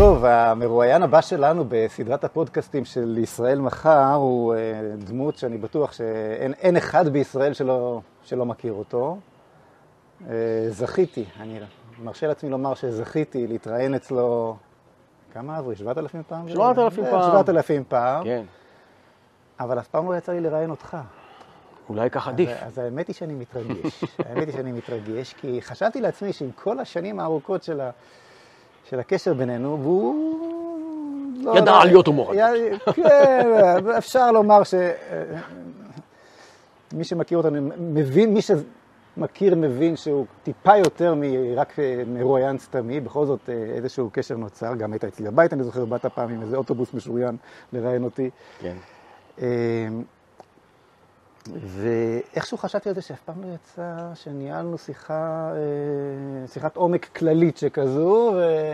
[0.00, 4.58] טוב, המרואיין הבא שלנו בסדרת הפודקאסטים של ישראל מחר הוא אה,
[4.98, 9.18] דמות שאני בטוח שאין אחד בישראל שלא, שלא מכיר אותו.
[10.28, 10.34] אה,
[10.68, 11.60] זכיתי, אני
[12.02, 14.56] מרשה לעצמי לומר שזכיתי להתראיין אצלו,
[15.32, 15.76] כמה אברי?
[15.76, 16.48] 7,000 פעם?
[16.48, 17.22] 7,000 פעם.
[17.22, 18.24] 7,000 פעם.
[18.24, 18.44] כן.
[19.60, 20.96] אבל אף פעם לא יצא לי לראיין אותך.
[21.88, 22.50] אולי כך עדיף.
[22.50, 24.04] אז, אז האמת היא שאני מתרגש.
[24.18, 27.90] האמת היא שאני מתרגש, כי חשבתי לעצמי שעם כל השנים הארוכות של, ה,
[28.90, 30.36] של הקשר בינינו, והוא...
[31.42, 32.36] לא, ידע לא, עליות ומורדות.
[32.36, 33.46] י- כן,
[33.98, 34.74] אפשר לומר ש...
[36.92, 43.40] מי שמכיר אותנו מבין, מי שמכיר מבין שהוא טיפה יותר מרק מרואיין סתמי, בכל זאת
[43.48, 46.94] אה, איזשהו קשר נוצר, גם היית אצלי בבית, אני זוכר, באת פעם עם איזה אוטובוס
[46.94, 47.36] משוריין
[47.72, 48.30] לראיין אותי.
[48.60, 48.76] כן.
[51.48, 58.32] ואיכשהו חשבתי על זה שאף פעם לא יצא שניהלנו שיחה, אה, שיחת עומק כללית שכזו,
[58.34, 58.70] ו...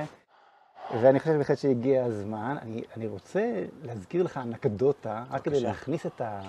[1.03, 2.56] ואני חושב בהחלט שהגיע הזמן.
[2.62, 5.61] אני, אני רוצה להזכיר לך אנקדוטה, רק כדי.
[5.61, 6.41] להכניס את, ה,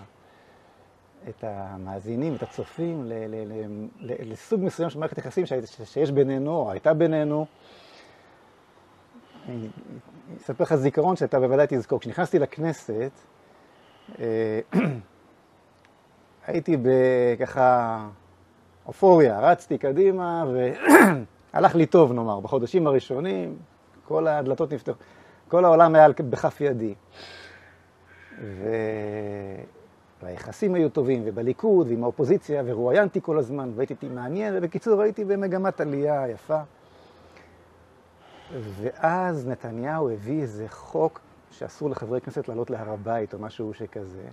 [1.30, 6.12] את המאזינים, את הצופים, ל, ל, ל, ל, לסוג מסוים של מערכת יחסים שהי- שיש
[6.12, 7.46] בינינו, או הייתה בינינו.
[9.50, 9.68] אני
[10.38, 12.00] אספר לך זיכרון שאתה בוודאי תזכור.
[12.00, 13.12] כשנכנסתי לכנסת,
[14.20, 14.60] אה,
[16.48, 18.00] הייתי בככה
[18.86, 20.46] אופוריה, רצתי קדימה
[21.54, 23.56] והלך לי טוב נאמר, בחודשים הראשונים,
[24.08, 25.00] כל הדלתות נפתחו,
[25.48, 26.94] כל העולם היה בכף ידי.
[28.42, 28.70] ו...
[30.24, 36.28] והיחסים היו טובים, ובליכוד, ועם האופוזיציה, ורואיינתי כל הזמן, והייתי מעניין, ובקיצור הייתי במגמת עלייה
[36.28, 36.60] יפה.
[38.62, 41.20] ואז נתניהו הביא איזה חוק
[41.52, 44.28] שאסור לחברי כנסת לעלות להר הבית או משהו שכזה.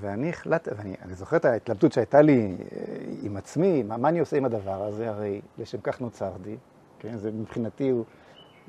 [0.00, 2.84] ואני החלטתי, ואני אני זוכר את ההתלבטות שהייתה לי אה,
[3.22, 6.56] עם עצמי, מה, מה אני עושה עם הדבר הזה, הרי לשם כך נוצרתי,
[6.98, 8.04] כן, זה מבחינתי הוא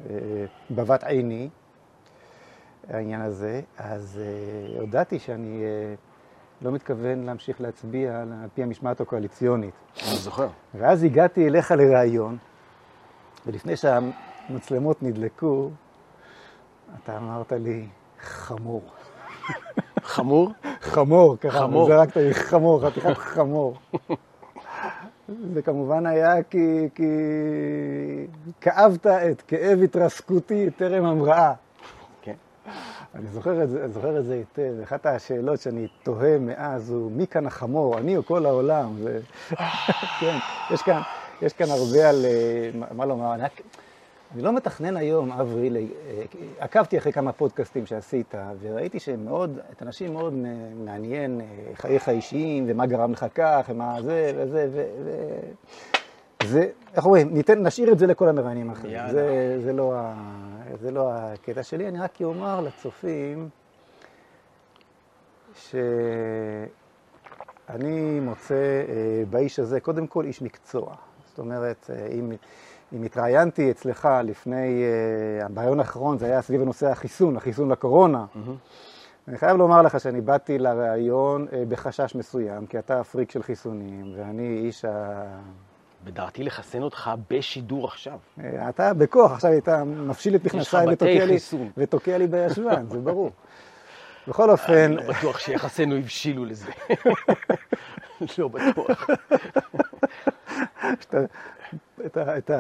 [0.10, 0.16] אה,
[0.72, 1.50] בבת עיני,
[2.90, 5.96] העניין הזה, אז אה, הודעתי שאני אה,
[6.62, 9.74] לא מתכוון להמשיך להצביע על על פי המשמעת הקואליציונית.
[10.08, 10.48] אני זוכר.
[10.76, 12.38] ואז הגעתי אליך לראיון,
[13.46, 15.70] ולפני שהמצלמות נדלקו,
[17.04, 17.88] אתה אמרת לי,
[18.20, 18.84] חמור.
[20.04, 20.52] חמור?
[20.86, 21.88] חמור, ככה, חמור.
[21.88, 23.76] זרקת לי חמור, חתיכת חמור.
[25.54, 27.04] זה כמובן היה כי, כי
[28.62, 31.54] כאבת את כאב התרסקותי טרם המראה.
[32.22, 32.34] כן.
[33.16, 34.82] אני זוכר את זה, זוכר את זה היטב.
[34.84, 38.96] אחת השאלות שאני תוהה מאז הוא, מי כאן החמור, אני או כל העולם?
[39.04, 39.20] זה...
[40.20, 40.38] כן,
[40.72, 41.02] יש כאן,
[41.42, 43.36] יש כאן הרבה על, אה, מה- מה לומר.
[44.36, 45.88] אני, לא מתכנן היום, אברי,
[46.60, 50.34] עקבתי אחרי כמה פודקאסטים שעשית, וראיתי שמאוד, את אנשים מאוד
[50.86, 54.86] מעניין אה, חייך האישיים, ומה גרם לך כך, ומה זה, וזה, ו...
[55.06, 55.40] ו...
[56.46, 59.12] זה, איך אומרים, ניתן, נשאיר את זה לכל המראיינים האחרים.
[59.12, 60.14] זה, זה, לא ה,
[60.82, 63.50] זה לא הקטע שלי, אני רק אומר לצופים
[65.56, 66.70] שאני
[68.22, 70.96] מוצא אה, באיש הזה, קודם כל איש מקצוע.
[71.26, 72.32] זאת אומרת, אה, אם,
[72.94, 78.26] אם התראיינתי אצלך לפני, אה, הבעיון האחרון זה היה סביב הנושא החיסון, החיסון לקורונה.
[79.28, 84.14] אני חייב לומר לך שאני באתי לראיון אה, בחשש מסוים, כי אתה פריק של חיסונים,
[84.18, 85.24] ואני איש ה...
[86.04, 88.18] בדעתי לחסן אותך בשידור עכשיו.
[88.44, 90.88] אה, אתה בכוח, עכשיו אתה מפשיל את מכנסיי.
[91.78, 93.32] ותוקע לי בישבן, זה ברור.
[94.28, 96.72] בכל אופן, אני לא בטוח שיחסינו הבשילו לזה.
[98.38, 99.08] לא בטוח.
[102.06, 102.52] את ה- את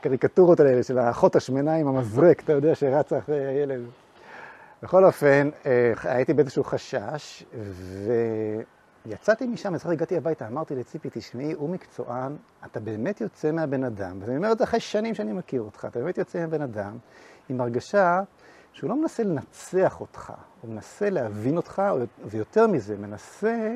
[0.00, 3.80] הקריקטורות האלה של האחות השמנה עם המזרק, אתה יודע, שרצה אחרי הילד.
[4.82, 7.44] בכל אופן, אה, הייתי באיזשהו חשש,
[9.06, 14.18] ויצאתי משם, זוכר, הגעתי הביתה, אמרתי לציפי, תשמעי, הוא מקצוען, אתה באמת יוצא מהבן אדם,
[14.20, 16.98] ואני אומר את זה אחרי שנים שאני מכיר אותך, אתה באמת יוצא מהבן אדם
[17.48, 18.22] עם הרגשה
[18.72, 21.82] שהוא לא מנסה לנצח אותך, הוא מנסה להבין אותך,
[22.24, 23.74] ויותר מזה, מנסה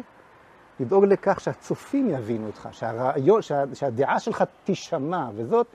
[0.80, 5.66] לדאוג לכך שהצופים יבינו אותך, שהרעיון, שה, שהדעה שלך תישמע, וזאת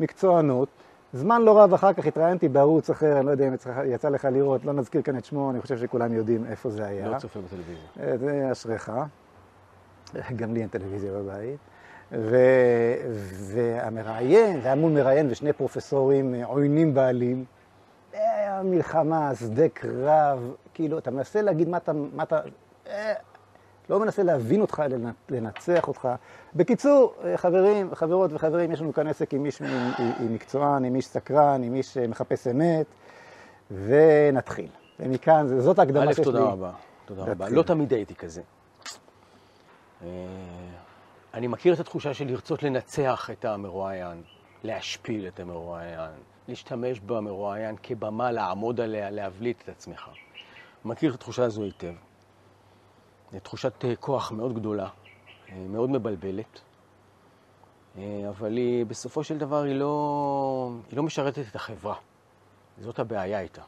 [0.00, 0.68] מקצוענות.
[1.12, 3.54] זמן לא רב אחר כך התראיינתי בערוץ אחר, אני לא יודע אם
[3.86, 7.08] יצא, לך לראות, לא נזכיר כאן את שמו, אני חושב שכולם יודעים איפה זה היה.
[7.08, 7.86] לא צופה בטלוויזיה.
[8.00, 8.92] אה, זה אשריך.
[10.36, 11.58] גם לי אין טלוויזיה בבית.
[12.12, 12.36] ו...
[13.32, 17.44] והמראיין, זה היה מול מראיין ושני פרופסורים אה, עוינים בעליל.
[18.12, 21.92] היה מלחמה, שדה קרב, כאילו, אתה מנסה להגיד מה אתה...
[21.92, 22.40] מה אתה
[22.86, 23.12] אה,
[23.90, 24.96] לא מנסה להבין אותך, אלא
[25.28, 26.08] לנצח אותך.
[26.54, 29.68] בקיצור, אה, חברים, חברות וחברים, יש לנו כאן עסק עם איש עם,
[29.98, 32.86] עם, עם מקצוען, עם איש סקרן, עם איש מחפש אמת,
[33.70, 34.68] ונתחיל.
[35.00, 36.24] ומכאן, זאת ההקדמה א', שיש לי.
[36.24, 36.70] תודה רבה.
[37.04, 37.48] תודה רבה.
[37.48, 38.42] לא תמיד הייתי כזה.
[40.02, 40.08] אה,
[41.34, 44.22] אני מכיר את התחושה של לרצות לנצח את המרואיין.
[44.64, 46.10] להשפיל את המרואיין,
[46.48, 50.08] להשתמש במרואיין כבמה לעמוד עליה, להבליט את עצמך.
[50.84, 51.92] מכיר את התחושה הזו היטב.
[53.40, 54.88] תחושת אה, כוח מאוד גדולה,
[55.48, 56.60] אה, מאוד מבלבלת,
[57.98, 61.94] אה, אבל היא, בסופו של דבר היא לא, היא לא משרתת את החברה.
[62.80, 63.62] זאת הבעיה איתה.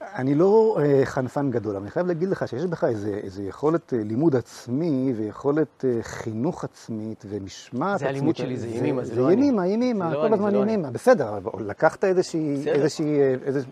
[0.00, 4.36] אני לא חנפן גדול, אבל אני חייב להגיד לך שיש בך איזה, איזה יכולת לימוד
[4.36, 7.98] עצמי ויכולת חינוך עצמית ומשמעת עצמית.
[7.98, 9.32] זה הלימוד שלי, זה ימימה, זה זה לא אני.
[9.32, 10.90] ימימה, ימימה, לא כל הזמן לא ימימה.
[10.90, 12.68] בסדר, לקחת איזושהי.
[12.68, 13.70] איזושהי, איזושהי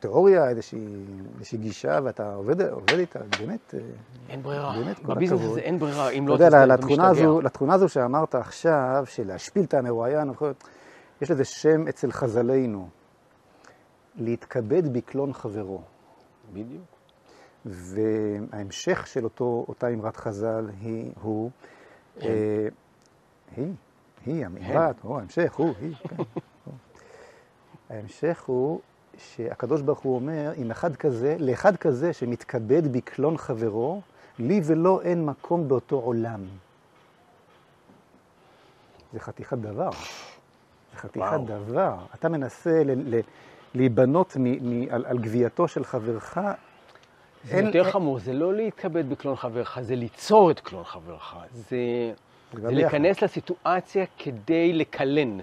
[0.00, 0.78] תיאוריה, איזושהי,
[1.34, 3.80] איזושהי גישה, ואתה עובד, עובד איתה, באמת, אה,
[4.28, 4.72] אין ברירה.
[4.78, 5.40] באמת, כל בביזנס.
[5.40, 7.28] הזה אין ברירה, אם אתה לא יודע, אתה לתכונה משתגע.
[7.28, 10.32] הזו, לתכונה הזו שאמרת עכשיו, של להשפיל את המרואיין,
[11.22, 12.88] יש לזה שם אצל חז"לינו,
[14.16, 15.82] להתכבד בקלון חברו.
[16.52, 16.84] בדיוק.
[17.64, 21.50] וההמשך של אותו, אותה אמרת חז"ל היא, הוא.
[22.22, 22.68] אה,
[23.56, 23.72] היא,
[24.26, 26.16] היא, האמרת, או ההמשך, הוא, היא, כן.
[26.16, 26.26] הוא.
[27.90, 28.80] ההמשך הוא
[29.20, 34.00] שהקדוש ברוך הוא אומר, אם אחד כזה, לאחד כזה שמתכבד בקלון חברו,
[34.38, 36.40] לי ולא אין מקום באותו עולם.
[39.12, 39.90] זה חתיכת דבר.
[40.92, 41.44] זה חתיכת וואו.
[41.46, 41.94] דבר.
[42.14, 43.20] אתה מנסה ל- ל-
[43.74, 44.42] להיבנות מ-
[44.84, 46.38] מ- על, על גווייתו של חברך.
[47.44, 51.36] זה אין- יותר אין- חמור, זה לא להתכבד בקלון חברך, זה ליצור את קלון חברך.
[51.54, 52.12] זה, זה
[52.60, 52.70] זה.
[52.70, 55.38] להיכנס לסיטואציה כדי לקלן.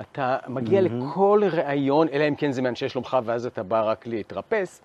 [0.00, 4.82] אתה מגיע לכל ראיון, אלא אם כן זה מאנשי שלומך, ואז אתה בא רק להתרפס,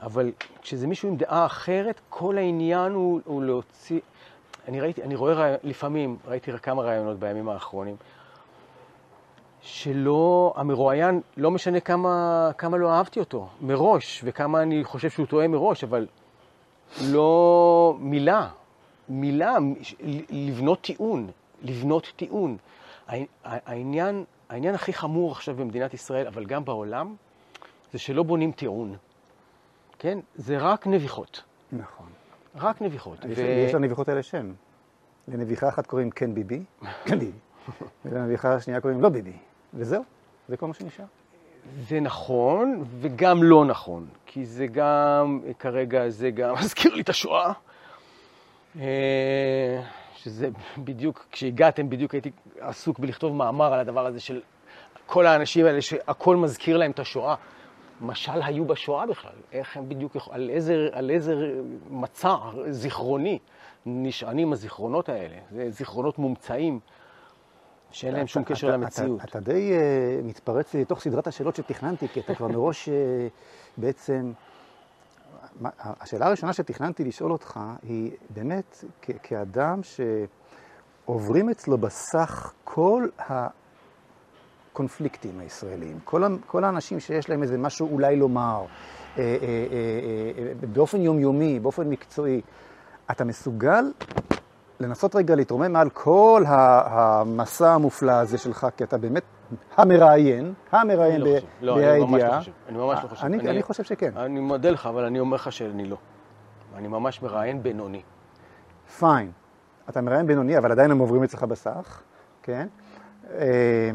[0.00, 0.32] אבל
[0.62, 4.00] כשזה מישהו עם דעה אחרת, כל העניין הוא, הוא להוציא...
[4.68, 5.54] אני, ראיתי, אני רואה רעי...
[5.62, 7.96] לפעמים, ראיתי רק כמה ראיונות בימים האחרונים,
[9.60, 15.48] שלא, המרואיין, לא משנה כמה, כמה לא אהבתי אותו מראש, וכמה אני חושב שהוא טועה
[15.48, 16.06] מראש, אבל
[17.04, 18.48] לא מילה,
[19.08, 19.56] מילה,
[20.30, 21.30] לבנות טיעון,
[21.62, 22.56] לבנות טיעון.
[23.44, 27.14] העניין, העניין הכי חמור עכשיו במדינת ישראל, אבל גם בעולם,
[27.92, 28.96] זה שלא בונים טיעון.
[29.98, 30.18] כן?
[30.34, 31.42] זה רק נביחות.
[31.72, 32.06] נכון.
[32.56, 33.24] רק נביחות.
[33.24, 34.52] יש, יש לנביחות האלה שם.
[35.28, 36.62] לנביחה אחת קוראים כן ביבי,
[37.06, 37.38] כן ביבי,
[38.04, 39.36] ולנביחה השנייה קוראים לא ביבי,
[39.74, 40.02] וזהו,
[40.48, 41.04] זה כל מה שנשאר.
[41.88, 47.52] זה נכון וגם לא נכון, כי זה גם, כרגע זה גם מזכיר לי את השואה,
[48.80, 49.82] אה,
[50.22, 50.48] שזה
[50.78, 52.30] בדיוק, כשהגעתם בדיוק הייתי
[52.60, 54.40] עסוק בלכתוב מאמר על הדבר הזה של
[55.06, 57.34] כל האנשים האלה שהכל מזכיר להם את השואה.
[58.00, 61.34] משל היו בשואה בכלל, איך הם בדיוק, על איזה, על איזה
[61.90, 62.36] מצע
[62.70, 63.38] זיכרוני
[63.86, 65.36] נשענים הזיכרונות האלה.
[65.50, 66.80] זה זיכרונות מומצאים,
[67.90, 69.20] שאין להם שום קשר אתה- למציאות.
[69.20, 72.92] אתה, אתה די uh, מתפרץ לי לתוך סדרת השאלות שתכננתי, כי אתה כבר מראש uh,
[73.76, 74.32] בעצם...
[75.76, 78.84] השאלה הראשונה שתכננתי לשאול אותך היא באמת
[79.22, 83.08] כאדם שעוברים אצלו בסך כל
[84.70, 88.64] הקונפליקטים הישראליים, כל, כל האנשים שיש להם איזה משהו אולי לומר,
[89.18, 92.40] אה, אה, אה, באופן יומיומי, באופן מקצועי,
[93.10, 93.84] אתה מסוגל
[94.80, 99.22] לנסות רגע להתרומם מעל כל המסע המופלא הזה שלך, כי אתה באמת
[99.76, 101.44] המראיין, המראיין אני לא ב-.
[101.60, 102.38] לא, אני ממש לא בהידיעה.
[102.38, 102.52] חושב.
[102.68, 103.26] אני ממש לא חושב.
[103.26, 104.10] אני חושב שכן.
[104.16, 105.96] אני מודה לך, אבל אני אומר לך שאני לא.
[106.76, 108.02] אני ממש מראיין בינוני.
[108.98, 109.30] פיין.
[109.88, 112.02] אתה מראיין בינוני, אבל עדיין הם עוברים אצלך בסך,
[112.42, 112.66] כן?
[113.34, 113.90] אה,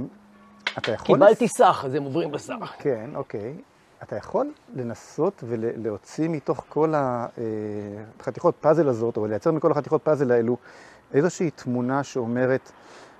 [0.77, 1.05] אתה יכול...
[1.15, 2.73] קיבלתי סך, אז הם עוברים בסך.
[2.79, 3.55] כן, אוקיי.
[4.03, 10.57] אתה יכול לנסות ולהוציא מתוך כל החתיכות פאזל הזאת, או לייצר מכל החתיכות פאזל האלו,
[11.13, 12.71] איזושהי תמונה שאומרת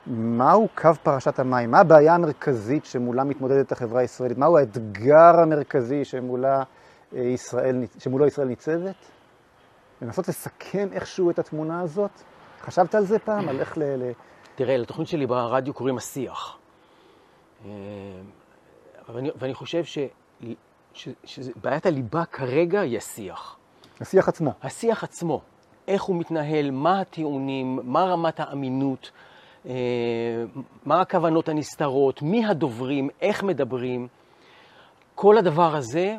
[0.07, 6.63] מהו קו פרשת המים, מה הבעיה המרכזית שמולה מתמודדת החברה הישראלית, מהו האתגר המרכזי שמולה
[7.15, 8.95] אה, ישראל, שמולו ישראל ניצבת?
[10.01, 12.11] לנסות לסכם איכשהו את התמונה הזאת?
[12.61, 13.49] חשבת על זה פעם?
[13.49, 13.81] על איך ל...
[14.55, 16.57] תראה, לתוכנית שלי ברדיו קוראים השיח.
[17.65, 17.71] אה,
[19.13, 19.97] ואני, ואני חושב ש,
[20.97, 23.57] ש, שבעיית הליבה כרגע היא השיח.
[24.01, 24.51] השיח עצמו.
[24.63, 25.41] השיח עצמו,
[25.87, 29.11] איך הוא מתנהל, מה הטיעונים, מה רמת האמינות,
[29.65, 29.73] אה,
[30.85, 34.07] מה הכוונות הנסתרות, מי הדוברים, איך מדברים.
[35.15, 36.17] כל הדבר הזה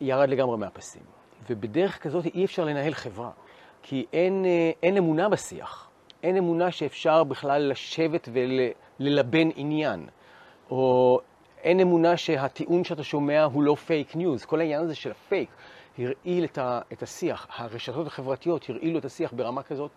[0.00, 1.02] ירד לגמרי מהפסים.
[1.50, 3.30] ובדרך כזאת אי אפשר לנהל חברה,
[3.82, 5.88] כי אין, אה, אין אמונה בשיח.
[6.22, 10.06] אין אמונה שאפשר בכלל לשבת וללבן עניין.
[10.70, 11.20] או
[11.62, 14.44] אין אמונה שהטיעון שאתה שומע הוא לא פייק ניוז.
[14.44, 15.48] כל העניין הזה של הפייק
[15.98, 17.46] הרעיל את, ה, את השיח.
[17.56, 19.90] הרשתות החברתיות הרעילו את השיח ברמה כזאת,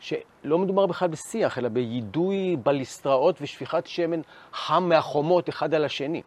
[0.00, 4.20] שלא מדובר בכלל בשיח, אלא ביידוי בליסטראות ושפיכת שמן
[4.52, 6.22] חם מהחומות אחד על השני.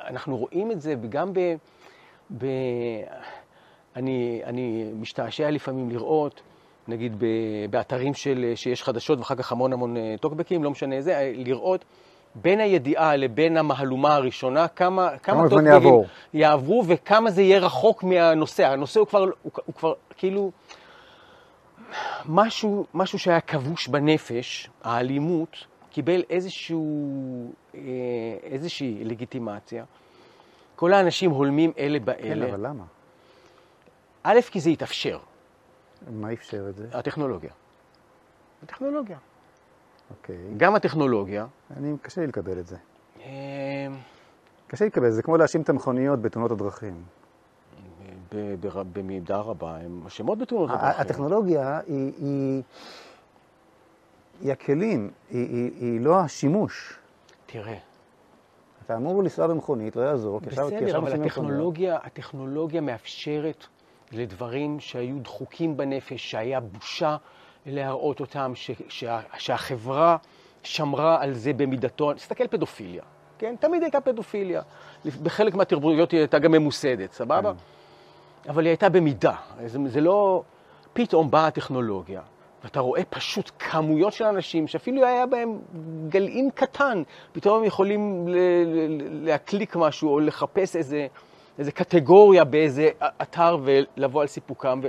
[0.00, 1.38] אנחנו רואים את זה גם ב...
[2.38, 2.46] ב...
[3.96, 6.42] אני, אני משתעשע לפעמים לראות
[6.88, 7.26] נגיד ב-
[7.70, 11.84] באתרים של, שיש חדשות ואחר כך המון המון אה, טוקבקים, לא משנה איזה, אה, לראות
[12.34, 16.06] בין הידיעה לבין המהלומה הראשונה, כמה, כמה זמן טוקבקים יעבור.
[16.34, 18.66] יעברו וכמה זה יהיה רחוק מהנושא.
[18.66, 20.50] הנושא הוא כבר, הוא, הוא כבר כאילו,
[22.26, 25.56] משהו, משהו שהיה כבוש בנפש, האלימות,
[25.90, 27.80] קיבל איזשהו, אה,
[28.42, 29.84] איזושהי לגיטימציה.
[30.76, 32.50] כל האנשים הולמים אלה כן, באלה.
[32.50, 32.84] אבל למה?
[34.22, 35.18] א', כי זה התאפשר,
[36.10, 36.88] מה אפשר את זה?
[36.92, 37.50] הטכנולוגיה.
[38.62, 39.16] הטכנולוגיה.
[40.18, 40.36] אוקיי.
[40.56, 41.46] גם הטכנולוגיה.
[41.76, 42.76] אני, קשה לי לקבל את זה.
[43.20, 43.86] אה,
[44.66, 47.02] קשה לי לקבל, זה כמו להאשים את המכוניות בתאונות הדרכים.
[48.92, 51.00] במידה רבה הם אשמות בתאונות הדרכים.
[51.00, 52.62] הטכנולוגיה היא, היא,
[54.40, 56.98] היא הכלים, היא, היא, היא לא השימוש.
[57.46, 57.78] תראה,
[58.86, 61.22] אתה אמור לנסוע במכונית, לא יעזור, בסדר, אבל.
[61.22, 63.66] הטכנולוגיה, הטכנולוגיה מאפשרת
[64.12, 67.16] לדברים שהיו דחוקים בנפש, שהיה בושה
[67.66, 70.16] להראות אותם, ש, שה, שהחברה
[70.62, 72.12] שמרה על זה במידתו.
[72.12, 73.02] תסתכל פדופיליה,
[73.38, 73.54] כן?
[73.60, 74.62] תמיד הייתה פדופיליה.
[75.22, 77.52] בחלק מהתרבויות היא הייתה גם ממוסדת, סבבה?
[78.48, 79.34] אבל היא הייתה במידה.
[79.66, 80.42] זה, זה לא...
[80.92, 82.20] פתאום באה הטכנולוגיה,
[82.64, 85.58] ואתה רואה פשוט כמויות של אנשים שאפילו היה בהם
[86.08, 87.02] גלעין קטן,
[87.32, 91.06] פתאום הם יכולים ל- ל- להקליק משהו או לחפש איזה,
[91.58, 92.88] איזה קטגוריה באיזה
[93.22, 94.80] אתר ולבוא על סיפוקם.
[94.82, 94.88] ו-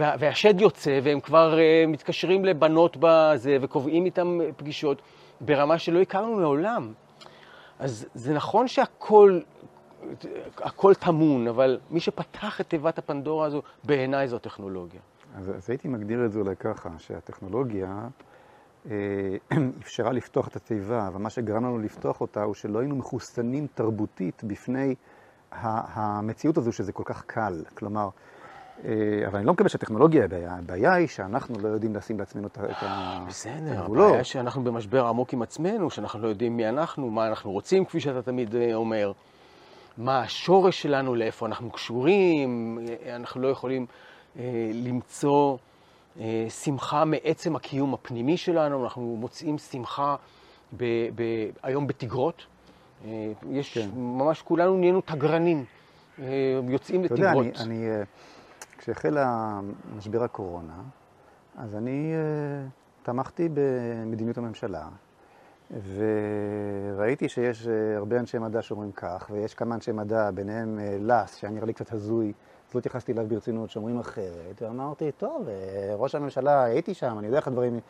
[0.00, 5.02] וה- והשד יוצא והם כבר uh, מתקשרים לבנות בזה וקובעים איתם פגישות
[5.40, 6.92] ברמה שלא הכרנו מעולם.
[7.78, 9.40] אז זה נכון שהכל
[10.56, 15.00] הכל טמון, אבל מי שפתח את תיבת הפנדורה הזו, בעיניי זו הטכנולוגיה.
[15.36, 18.08] אז, אז הייתי מגדיר את זה אולי ככה, שהטכנולוגיה
[18.90, 18.96] אה,
[19.82, 24.44] אפשרה לפתוח את התיבה, אבל מה שגרם לנו לפתוח אותה הוא שלא היינו מחוסנים תרבותית
[24.44, 24.94] בפני
[25.52, 27.64] המציאות הזו שזה כל כך קל.
[27.74, 28.08] כלומר,
[29.26, 32.58] אבל אני לא מקבל שהטכנולוגיה היא הבעיה, הבעיה היא שאנחנו לא יודעים לשים לעצמנו את
[32.58, 34.06] ה- את ה- את בסדר, הגבולות.
[34.08, 38.00] הבעיה שאנחנו במשבר עמוק עם עצמנו, שאנחנו לא יודעים מי אנחנו, מה אנחנו רוצים, כפי
[38.00, 39.12] שאתה תמיד אה, אומר,
[39.98, 43.86] מה השורש שלנו, לאיפה אנחנו קשורים, אה, אנחנו לא יכולים
[44.38, 44.42] אה,
[44.74, 45.56] למצוא
[46.20, 50.16] אה, שמחה מעצם הקיום הפנימי שלנו, אנחנו מוצאים שמחה
[50.76, 50.84] ב,
[51.14, 51.22] ב,
[51.62, 52.46] היום בתגרות.
[53.04, 53.10] אה,
[53.50, 53.88] יש, כן.
[53.96, 55.64] ממש כולנו נהיינו תגרנים,
[56.18, 56.24] אה,
[56.68, 57.46] יוצאים אתה יודע, לתגרות.
[57.46, 58.02] אני, אני, אה,
[58.80, 59.18] כשהחל
[59.96, 60.82] משבר הקורונה,
[61.58, 62.68] אז אני אה,
[63.02, 64.88] תמכתי במדיניות הממשלה,
[66.96, 71.36] וראיתי שיש אה, הרבה אנשי מדע שאומרים כך, ויש כמה אנשי מדע, ביניהם אה, לס,
[71.36, 72.32] שהיה נראה לי קצת הזוי,
[72.68, 75.48] אז לא התייחסתי אליו ברצינות, שאומרים אחרת, ואמרתי, טוב,
[75.94, 77.80] ראש הממשלה, הייתי שם, אני יודע איך הדברים...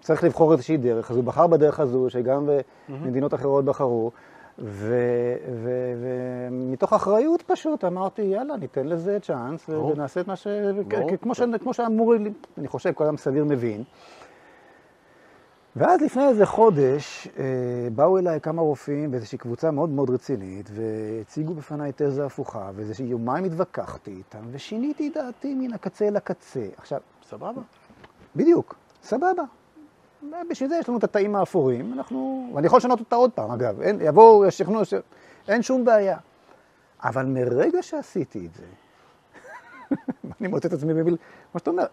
[0.00, 2.48] צריך לבחור איזושהי דרך, אז הוא בחר בדרך הזו, שגם
[2.88, 4.10] במדינות אחרות בחרו,
[5.62, 9.68] ומתוך אחריות פשוט אמרתי, יאללה, ניתן לזה צ'אנס.
[9.68, 10.46] ונעשה את מה ש...
[11.20, 11.40] כמו, ש...
[11.60, 12.14] כמו שאמור,
[12.58, 13.84] אני חושב, כל אדם סביר מבין.
[15.76, 17.44] ואז לפני איזה חודש אה,
[17.94, 23.44] באו אליי כמה רופאים באיזושהי קבוצה מאוד מאוד רצינית, והציגו בפניי תזה הפוכה, ואיזה יומיים
[23.44, 26.66] התווכחתי איתם, ושיניתי דעתי מן הקצה אל הקצה.
[26.76, 27.62] עכשיו, סבבה.
[28.36, 29.42] בדיוק, סבבה.
[30.50, 32.50] בשביל זה יש לנו את התאים האפורים, אנחנו...
[32.54, 33.80] ואני יכול לשנות אותה עוד פעם, אגב.
[33.80, 34.94] אין, יבואו, ישכנעו, ש...
[35.48, 36.18] אין שום בעיה.
[37.02, 38.64] אבל מרגע שעשיתי את זה,
[40.40, 41.16] אני מוצא את עצמי במיל...
[41.52, 41.84] כמו שאתה אומר,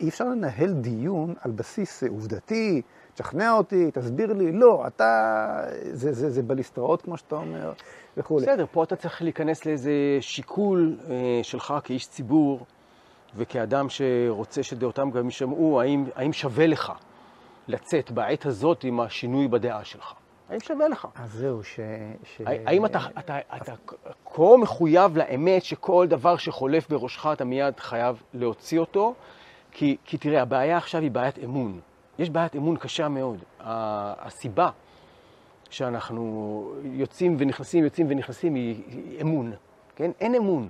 [0.00, 2.82] אי אפשר לנהל דיון על בסיס עובדתי,
[3.14, 5.64] תשכנע אותי, תסביר לי, לא, אתה...
[5.92, 7.72] זה, זה, זה בליסטראות, כמו שאתה אומר,
[8.16, 8.46] וכולי.
[8.46, 12.66] בסדר, פה אתה צריך להיכנס לאיזה שיקול אה, שלך כאיש ציבור
[13.36, 16.92] וכאדם שרוצה שדעותם גם יישמעו, האם, האם שווה לך
[17.68, 20.14] לצאת בעת הזאת עם השינוי בדעה שלך?
[20.48, 21.08] האם שווה לך?
[21.14, 21.80] אז זהו, ש...
[22.24, 22.40] ש...
[22.46, 23.72] האם אתה, אתה, אתה
[24.24, 29.14] כה מחויב לאמת שכל דבר שחולף בראשך אתה מיד חייב להוציא אותו?
[29.72, 31.80] כי, כי תראה, הבעיה עכשיו היא בעיית אמון.
[32.18, 33.38] יש בעיית אמון קשה מאוד.
[33.60, 34.70] הסיבה
[35.70, 39.52] שאנחנו יוצאים ונכנסים, יוצאים ונכנסים היא, היא אמון,
[39.96, 40.10] כן?
[40.20, 40.68] אין אמון.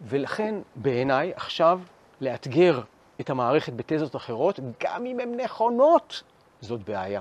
[0.00, 1.80] ולכן בעיניי עכשיו
[2.20, 2.80] לאתגר
[3.22, 6.22] את המערכת בתזות אחרות, גם אם הן נכונות,
[6.60, 7.20] זאת בעיה.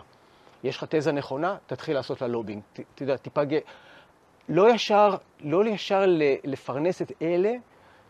[0.64, 2.62] יש לך תזה נכונה, תתחיל לעשות לה לובינג.
[2.74, 3.58] ת- אתה יודע, תיפגע.
[4.50, 6.04] לא ישר, לא ישר
[6.44, 7.52] לפרנס את אלה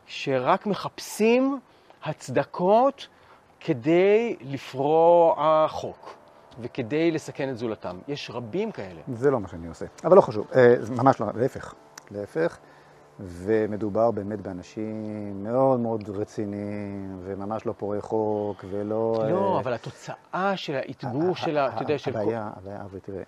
[0.06, 1.60] שרק מחפשים
[2.04, 3.08] הצדקות
[3.60, 6.14] כדי לפרוע חוק
[6.60, 8.00] וכדי לסכן את זולתם.
[8.08, 9.02] יש רבים כאלה.
[9.14, 11.74] זה לא מה שאני עושה, אבל לא חשוב, אה, ממש לא, להפך,
[12.12, 12.58] להפך,
[13.24, 19.24] ומדובר באמת באנשים מאוד מאוד רציניים, וממש לא פורעי חוק, ולא...
[19.30, 21.68] לא, אה, אבל התוצאה של האתגור של ה...
[21.68, 22.18] אתה יודע, של...
[22.18, 23.24] הבעיה, הבעיה, אברי, תראה,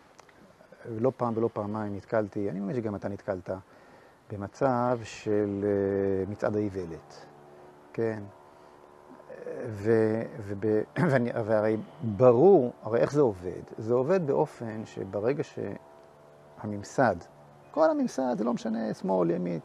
[1.00, 3.50] לא פעם ולא פעמיים נתקלתי, אני מאמין שגם אתה נתקלת,
[4.32, 7.26] במצב של אה, מצעד האיוולת,
[7.94, 8.24] כן?
[9.68, 9.92] ו,
[10.40, 10.66] וב,
[11.10, 13.62] ואני, והרי ברור, הרי איך זה עובד?
[13.78, 17.16] זה עובד באופן שברגע שהממסד,
[17.74, 19.60] כל הממסד, זה לא משנה, שמאל, ימין,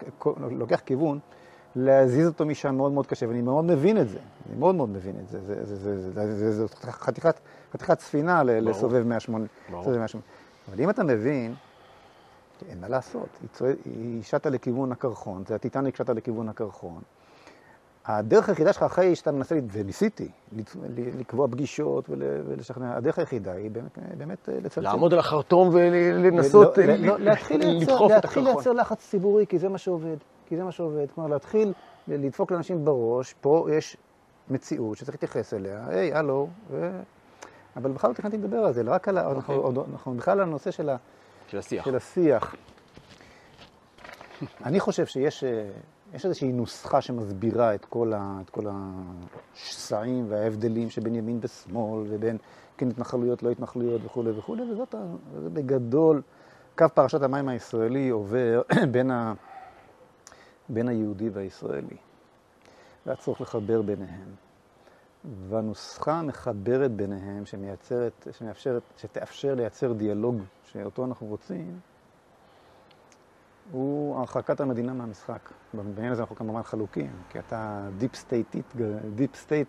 [0.50, 1.18] לוקח כיוון,
[1.76, 5.16] להזיז אותו משם מאוד מאוד קשה, ואני מאוד מבין את זה, אני מאוד מאוד מבין
[5.22, 7.40] את זה, זה, זה, זה, זה, זה, זה חתיכת,
[7.72, 8.60] חתיכת ספינה ברור.
[8.60, 9.46] לסובב 180.
[9.70, 9.90] ברור.
[9.90, 10.22] 180.
[10.68, 11.54] אבל אם אתה מבין,
[12.68, 13.28] אין מה לעשות,
[13.84, 17.00] היא שטה לכיוון הקרחון, זה הטיטניק שטה לכיוון הקרחון.
[18.08, 20.28] הדרך היחידה שלך אחרי שאתה מנסה, וניסיתי,
[21.18, 22.10] לקבוע פגישות
[22.46, 24.80] ולשכנע, הדרך היחידה היא באמת, באמת לצלצל.
[24.80, 30.16] לעמוד על החרטום ולנסות לא, לא, להתחיל לייצר לחץ ציבורי, כי זה מה שעובד.
[30.46, 31.06] כי זה מה שעובד.
[31.14, 31.72] כלומר, להתחיל
[32.08, 33.96] לדפוק לאנשים בראש, פה יש
[34.50, 36.90] מציאות שצריך להתייחס אליה, היי, הלו, ו...
[37.76, 39.30] אבל בכלל לא תכננתי לדבר על זה, רק על ה...
[39.30, 39.82] אנחנו, אוקיי.
[39.92, 40.96] אנחנו בכלל על הנושא של, ה...
[41.46, 41.84] של השיח.
[41.84, 42.54] של השיח.
[44.64, 45.70] אני חושב שיש אה,
[46.14, 52.38] יש איזושהי נוסחה שמסבירה את כל, ה, את כל השסעים וההבדלים שבין ימין ושמאל, ובין
[52.76, 54.94] כן התנחלויות, לא התנחלויות וכולי וכולי, וזאת
[55.42, 56.22] זה בגדול,
[56.78, 58.62] קו פרשת המים הישראלי עובר
[58.92, 59.32] בין, ה,
[60.68, 61.96] בין היהודי והישראלי,
[63.06, 64.34] והצורך לחבר ביניהם.
[65.48, 71.80] והנוסחה המחברת ביניהם, שמייצרת, שמאפשרת, שתאפשר לייצר דיאלוג שאותו אנחנו רוצים,
[73.72, 75.52] הוא הרחקת המדינה מהמשחק.
[75.74, 78.74] בעניין הזה אנחנו כמובן חלוקים, כי אתה deep statist,
[79.14, 79.68] deep state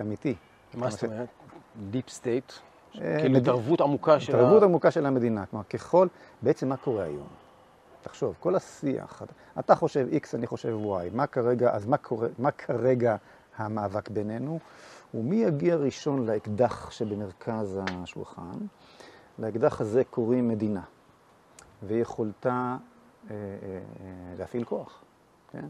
[0.00, 0.34] אמיתי.
[0.74, 1.28] מה זאת אומרת?
[1.90, 2.52] deep state?
[3.00, 4.36] אה, כאילו התערבות עמוקה של.
[4.36, 5.46] התערבות עמוקה של המדינה.
[5.46, 6.08] כלומר, ככל,
[6.42, 7.26] בעצם מה קורה היום?
[8.02, 9.22] תחשוב, כל השיח,
[9.58, 13.16] אתה חושב X, אני חושב Y, מה כרגע, אז מה, קורה, מה כרגע
[13.56, 14.58] המאבק בינינו?
[15.14, 18.58] ומי יגיע ראשון לאקדח שבמרכז השולחן?
[19.38, 20.82] לאקדח הזה קוראים מדינה.
[21.82, 22.76] ויכולתה
[23.30, 23.36] אה, אה,
[24.00, 25.02] אה, להפעיל כוח.
[25.52, 25.64] כן?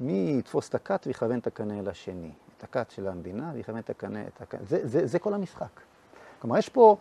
[0.00, 2.32] מי יתפוס את הכת ויכוון את הקנה אל השני.
[2.58, 4.60] את הכת של המדינה ויכוון את הקנה, את הקנה.
[4.64, 5.80] זה, זה, זה כל המשחק.
[6.40, 6.96] כלומר, יש פה,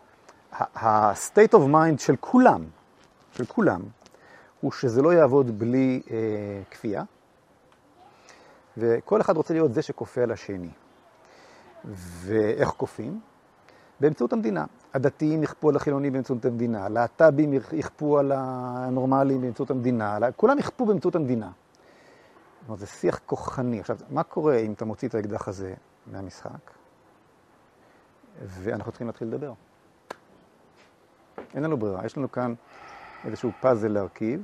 [0.51, 2.65] ה-state of mind של כולם,
[3.31, 3.81] של כולם,
[4.61, 6.17] הוא שזה לא יעבוד בלי אה,
[6.71, 7.03] כפייה,
[8.77, 10.69] וכל אחד רוצה להיות זה שכופה על השני.
[11.85, 13.19] ואיך כופים?
[13.99, 14.65] באמצעות המדינה.
[14.93, 21.15] הדתיים יכפו על החילונים באמצעות המדינה, הלהט"בים יכפו על הנורמלים באמצעות המדינה, כולם יכפו באמצעות
[21.15, 21.51] המדינה.
[22.59, 23.79] זאת אומרת, זה שיח כוחני.
[23.79, 25.73] עכשיו, מה קורה אם אתה מוציא את האקדח הזה
[26.11, 26.71] מהמשחק,
[28.45, 29.53] ואנחנו צריכים להתחיל לדבר?
[31.53, 32.53] אין לנו ברירה, יש לנו כאן
[33.25, 34.43] איזשהו פאזל להרכיב,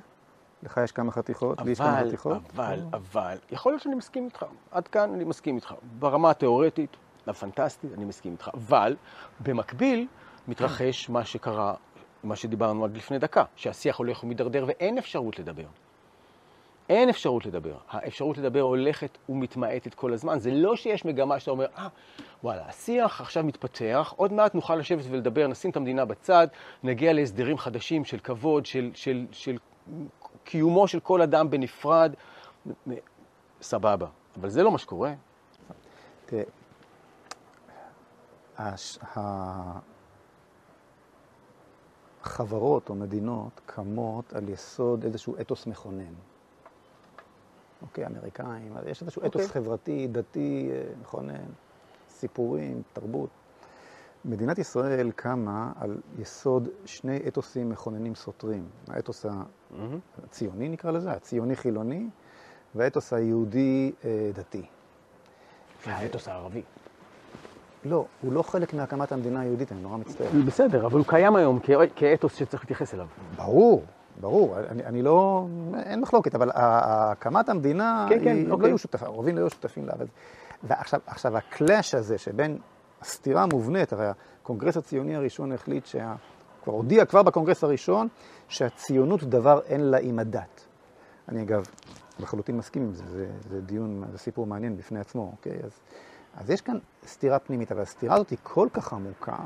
[0.63, 2.41] לך יש כמה חתיכות, לי יש כמה חתיכות.
[2.55, 4.45] אבל, אבל, יכול להיות שאני מסכים איתך.
[4.71, 5.73] עד כאן אני מסכים איתך.
[5.99, 8.49] ברמה התיאורטית, הפנטסטי, אני מסכים איתך.
[8.53, 8.95] אבל,
[9.39, 10.07] במקביל,
[10.49, 11.73] מתרחש מה שקרה,
[12.23, 15.65] מה שדיברנו עד לפני דקה, שהשיח הולך ומידרדר ואין אפשרות לדבר.
[16.89, 17.77] אין אפשרות לדבר.
[17.89, 20.39] האפשרות לדבר הולכת ומתמעטת כל הזמן.
[20.39, 21.87] זה לא שיש מגמה שאתה אומר, אה,
[22.43, 26.47] וואלה, השיח עכשיו מתפתח, עוד מעט נוכל לשבת ולדבר, נשים את המדינה בצד,
[26.83, 29.57] נגיע להסדרים חדשים של כבוד, של, של, של
[30.43, 32.13] קיומו של כל אדם בנפרד.
[33.61, 34.07] סבבה.
[34.39, 35.13] אבל זה לא מה שקורה.
[36.25, 36.43] תראה,
[42.29, 46.13] חברות או מדינות קמות על יסוד איזשהו אתוס מכונן.
[47.81, 49.47] אוקיי, אמריקאים, יש איזשהו אתוס אוקיי.
[49.47, 51.45] חברתי, דתי, אה, מכונן,
[52.09, 53.29] סיפורים, תרבות.
[54.25, 58.69] מדינת ישראל קמה על יסוד שני אתוסים מכוננים סותרים.
[58.87, 59.25] האתוס
[60.23, 62.09] הציוני נקרא לזה, הציוני-חילוני,
[62.75, 64.61] והאתוס היהודי-דתי.
[64.61, 64.67] אה,
[65.87, 66.63] והאתוס הערבי.
[67.85, 70.27] לא, הוא לא חלק מהקמת המדינה היהודית, אני נורא מצטער.
[70.45, 71.59] בסדר, אבל הוא קיים היום
[71.95, 73.07] כאתוס שצריך להתייחס אליו.
[73.35, 73.83] ברור,
[74.21, 74.57] ברור.
[74.57, 75.47] אני, אני לא,
[75.83, 78.63] אין מחלוקת, אבל הקמת המדינה, כן, כן, היא, אוקיי.
[78.63, 79.93] לא היו שותפים, הרבים לא היו שותפים לה.
[80.63, 82.57] ועכשיו, עכשיו ה clash הזה שבין
[83.01, 84.07] הסתירה המובנית, הרי
[84.41, 86.15] הקונגרס הציוני הראשון החליט, שה,
[86.63, 88.07] כבר הודיע כבר בקונגרס הראשון,
[88.47, 90.65] שהציונות דבר אין לה עם הדת.
[91.29, 91.63] אני אגב
[92.19, 95.59] לחלוטין מסכים עם זה, זה, זה דיון, זה סיפור מעניין בפני עצמו, אוקיי?
[95.63, 95.79] אז...
[96.39, 99.37] אז יש כאן סתירה פנימית, אבל הסתירה הזאת היא כל כך עמוקה,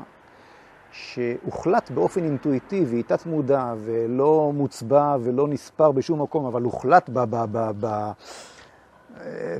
[0.92, 7.18] שהוחלט באופן אינטואיטיבי, תת מודע, ולא מוצבע ולא נספר בשום מקום, אבל הוחלט ב...
[7.18, 8.12] ב, ב, ב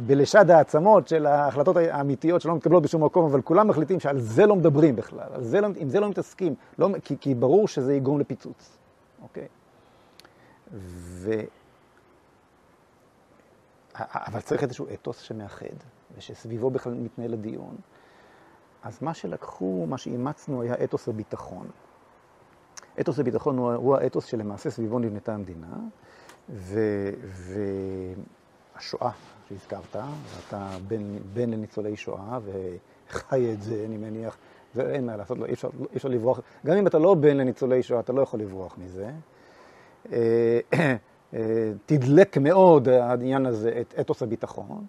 [0.06, 4.56] בלשד העצמות של ההחלטות האמיתיות שלא מתקבלות בשום מקום, אבל כולם מחליטים שעל זה לא
[4.56, 8.78] מדברים בכלל, זה לא, עם זה לא מתעסקים, לא, כי, כי ברור שזה יגרום לפיצוץ,
[9.22, 9.48] אוקיי?
[10.72, 11.30] ו...
[13.98, 15.93] אבל צריך איזשהו אתוס שמאחד.
[16.18, 17.76] ושסביבו בכלל מתנהל הדיון.
[18.82, 21.66] אז מה שלקחו, מה שאימצנו היה אתוס הביטחון.
[23.00, 25.76] אתוס הביטחון הוא, הוא האתוס שלמעשה סביבו נבנתה המדינה,
[28.74, 29.10] והשואה
[29.48, 34.36] שהזכרת, ואתה בן, בן לניצולי שואה וחי את זה, אני מניח.
[34.74, 36.40] זה אין מה לעשות, לא, אי אפשר, אי אפשר לברוח.
[36.66, 39.10] גם אם אתה לא בן לניצולי שואה, אתה לא יכול לברוח מזה.
[40.12, 40.60] אה,
[41.34, 44.86] אה, תדלק מאוד העניין הזה את אתוס הביטחון,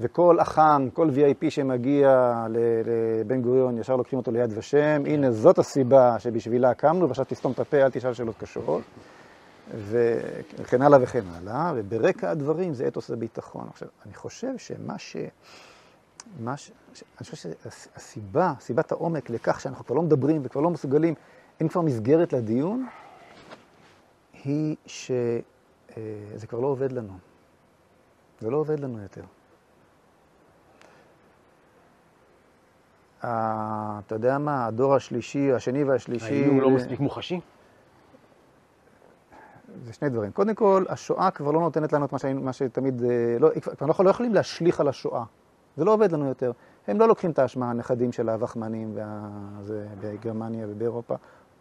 [0.00, 6.18] וכל אח"ם, כל VIP שמגיע לבן גוריון, ישר לוקחים אותו ליד ושם, הנה זאת הסיבה
[6.18, 8.82] שבשבילה קמנו, ועכשיו תסתום את הפה, אל תשאל שאלות קשות,
[9.76, 13.66] וכן הלאה וכן הלאה, וברקע הדברים זה אתוס הביטחון.
[13.70, 15.16] עכשיו, אני חושב שמה ש...
[16.40, 16.70] מה ש...
[17.18, 21.14] אני חושב שהסיבה, סיבת העומק לכך שאנחנו כבר לא מדברים וכבר לא מסוגלים,
[21.60, 22.86] אין כבר מסגרת לדיון,
[24.44, 25.40] היא שזה
[25.96, 27.12] אה, כבר לא עובד לנו.
[28.40, 29.22] זה לא עובד לנו יותר.
[33.24, 36.44] אתה יודע מה, הדור השלישי, השני והשלישי...
[36.44, 37.40] האם הוא לא מספיק מוחשי?
[39.84, 40.32] זה שני דברים.
[40.32, 43.04] קודם כל, השואה כבר לא נותנת לנו את מה, שהיינו, מה שתמיד...
[43.04, 43.08] אה,
[43.40, 45.24] לא, כבר לא, לא יכולים להשליך על השואה.
[45.76, 46.52] זה לא עובד לנו יותר.
[46.88, 48.96] הם לא לוקחים את האשמה, הנכדים של הווחמנים
[50.00, 51.14] בגרמניה ובאירופה.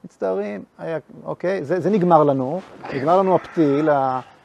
[0.04, 2.62] מצטערים, היה, אוקיי, זה, זה נגמר לנו,
[2.94, 3.90] נגמר לנו הפתיל,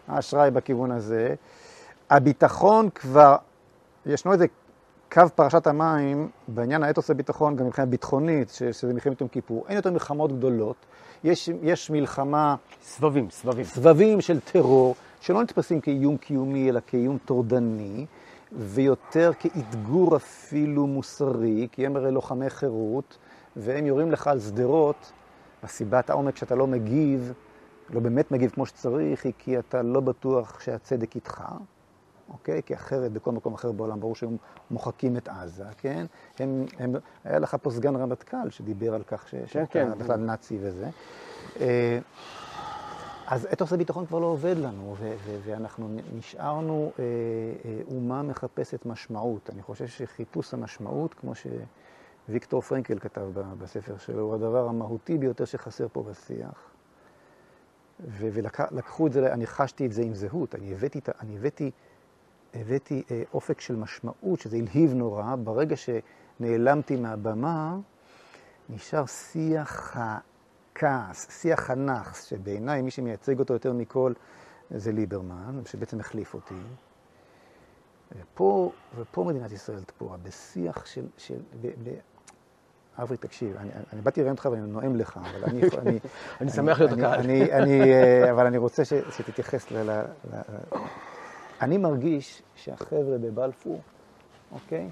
[0.08, 1.34] האשראי בכיוון הזה.
[2.10, 3.36] הביטחון כבר,
[4.06, 4.46] ישנו איזה
[5.12, 9.64] קו פרשת המים בעניין האתוס הביטחון, גם מבחינה ביטחונית, שזה מלחמת יום כיפור.
[9.68, 10.76] אין יותר מלחמות גדולות,
[11.24, 12.56] יש, יש מלחמה...
[12.82, 13.64] סבבים, סבבים.
[13.64, 18.06] סבבים של טרור, שלא נתפסים כאיום קיומי, אלא כאיום טורדני,
[18.52, 23.18] ויותר כאתגור אפילו מוסרי, כי הם הרי לוחמי חירות,
[23.56, 25.12] והם יורים לך על שדרות,
[25.62, 27.32] הסיבת העומק שאתה לא מגיב,
[27.90, 31.44] לא באמת מגיב כמו שצריך, היא כי אתה לא בטוח שהצדק איתך.
[32.32, 32.62] אוקיי?
[32.62, 34.36] כי אחרת בכל מקום אחר בעולם ברור שהם
[34.70, 36.06] מוחקים את עזה, כן?
[36.38, 39.98] הם, הם, היה לך פה סגן רמטכ"ל שדיבר על כך ש, כן, שאתה כן.
[39.98, 40.88] בכלל נאצי וזה.
[41.60, 41.98] אה,
[43.26, 44.94] אז אתוס הביטחון כבר לא עובד לנו,
[45.44, 47.04] ואנחנו נשארנו אה,
[47.64, 49.50] אה, אומה מחפשת משמעות.
[49.52, 51.32] אני חושב שחיפוש המשמעות, כמו
[52.28, 53.26] שוויקטור פרנקל כתב
[53.58, 56.70] בספר שלו, הוא הדבר המהותי ביותר שחסר פה בשיח.
[58.00, 61.70] ולקחו את זה, אני חשתי את זה עם זהות, אני הבאתי, אני הבאתי
[62.54, 65.34] הבאתי אה, אופק של משמעות, שזה הלהיב נורא.
[65.44, 67.76] ברגע שנעלמתי מהבמה,
[68.68, 74.12] נשאר שיח הכעס, שיח הנאחס, שבעיניי מי שמייצג אותו יותר מכל
[74.70, 76.54] זה ליברמן, שבעצם החליף אותי.
[78.20, 81.06] ופה, ופה מדינת ישראל תפורה, בשיח של...
[81.16, 81.94] של ב, ב,
[83.02, 85.60] אברי, תקשיב, אני, אני באתי לראיין אותך ואני נואם לך, אבל אני...
[85.78, 85.98] אני,
[86.40, 87.20] אני שמח להיות הקהל.
[87.20, 89.76] אני, אה, אבל אני רוצה ש, שתתייחס ל...
[89.76, 90.36] ל, ל
[91.62, 93.80] אני מרגיש שהחבר'ה בבלפור,
[94.52, 94.90] אוקיי?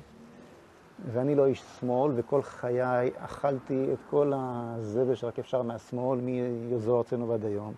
[1.13, 7.29] ואני לא איש שמאל, וכל חיי אכלתי את כל הזבל שרק אפשר מהשמאל, מיוזו ארצנו
[7.29, 7.75] ועד היום.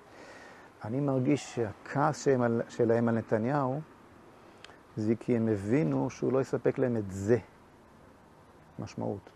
[0.85, 3.81] אני מרגיש שהכעס שלהם שלהם על נתניהו,
[4.97, 7.39] זה כי הם הבינו שהוא לא יספק להם את זה,
[8.79, 9.31] משמעות.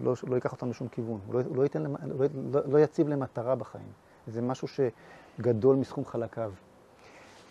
[0.00, 3.20] לא, לא ייקח אותם לשום כיוון, הוא לא, לא, ייתן, לא, לא, לא יציב להם
[3.20, 3.92] מטרה בחיים.
[4.26, 6.52] זה משהו שגדול מסכום חלקיו.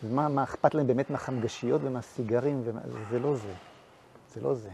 [0.10, 3.54] מה, מה אכפת להם באמת מהחמגשיות ומהסיגרים, ומה, זה לא זה.
[4.34, 4.70] זה לא זה.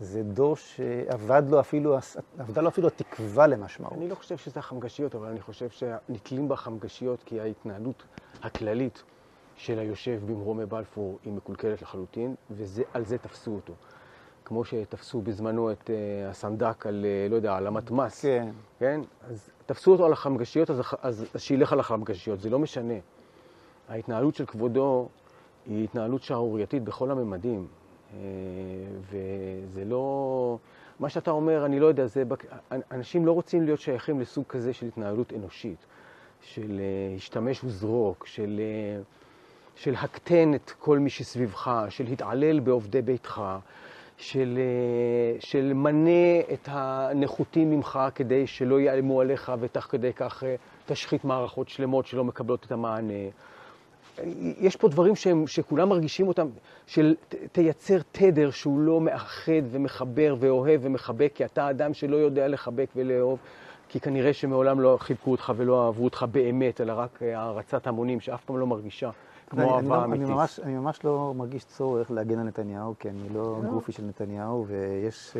[0.00, 1.98] זה דור שאבד לו אפילו,
[2.40, 3.92] אבדה לו אפילו התקווה למשמעות.
[3.92, 8.02] אני לא חושב שזה החמגשיות, אבל אני חושב שנתלים בחמגשיות כי ההתנהלות
[8.42, 9.02] הכללית
[9.56, 13.72] של היושב במרומי בלפור היא מקולקלת לחלוטין, ועל זה תפסו אותו.
[14.44, 15.90] כמו שתפסו בזמנו את uh,
[16.30, 18.22] הסנדק על, uh, לא יודע, על המתמ"ס.
[18.22, 18.48] כן.
[18.78, 19.00] כן?
[19.30, 22.94] אז תפסו אותו על החמגשיות, אז, אז, אז שילך על החמגשיות, זה לא משנה.
[23.88, 25.08] ההתנהלות של כבודו
[25.66, 27.66] היא התנהלות שערורייתית בכל הממדים.
[28.14, 28.18] אה,
[29.00, 30.58] וזה לא...
[31.00, 32.22] מה שאתה אומר, אני לא יודע, זה...
[32.92, 35.86] אנשים לא רוצים להיות שייכים לסוג כזה של התנהלות אנושית,
[36.42, 39.02] של אה, השתמש וזרוק, של, אה,
[39.76, 43.42] של הקטן את כל מי שסביבך, של התעלל בעובדי ביתך,
[44.16, 44.58] של,
[45.40, 50.42] של מנה את הנחותים ממך כדי שלא ייעלמו עליך ותך כדי כך
[50.86, 53.28] תשחית מערכות שלמות שלא מקבלות את המענה.
[54.60, 56.46] יש פה דברים שהם, שכולם מרגישים אותם,
[56.86, 57.14] של
[57.52, 63.38] תייצר תדר שהוא לא מאחד ומחבר ואוהב ומחבק, כי אתה אדם שלא יודע לחבק ולאהוב,
[63.88, 68.44] כי כנראה שמעולם לא חיבקו אותך ולא אהבו אותך באמת, אלא רק הערצת המונים שאף
[68.44, 69.10] פעם לא מרגישה
[69.50, 70.26] כמו אהבה אמיתית.
[70.26, 73.70] אני ממש, אני ממש לא מרגיש צורך להגן על נתניהו, כי אני לא, לא.
[73.70, 75.36] גופי של נתניהו, ויש...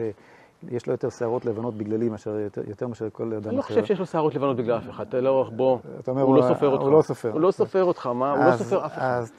[0.71, 3.49] יש לו יותר שערות לבנות בגללי מאשר, יותר, יותר מאשר כל אדם אחר.
[3.49, 5.07] אני לא חושב שיש לו שערות לבנות בגלל אף אחד.
[5.09, 6.83] אתה לא, בוא, הוא, לא סופר אותך.
[6.83, 7.33] הוא לא סופר.
[7.33, 8.33] הוא לא סופר אותך, מה?
[8.33, 9.03] הוא לא סופר אף אחד.
[9.03, 9.33] אז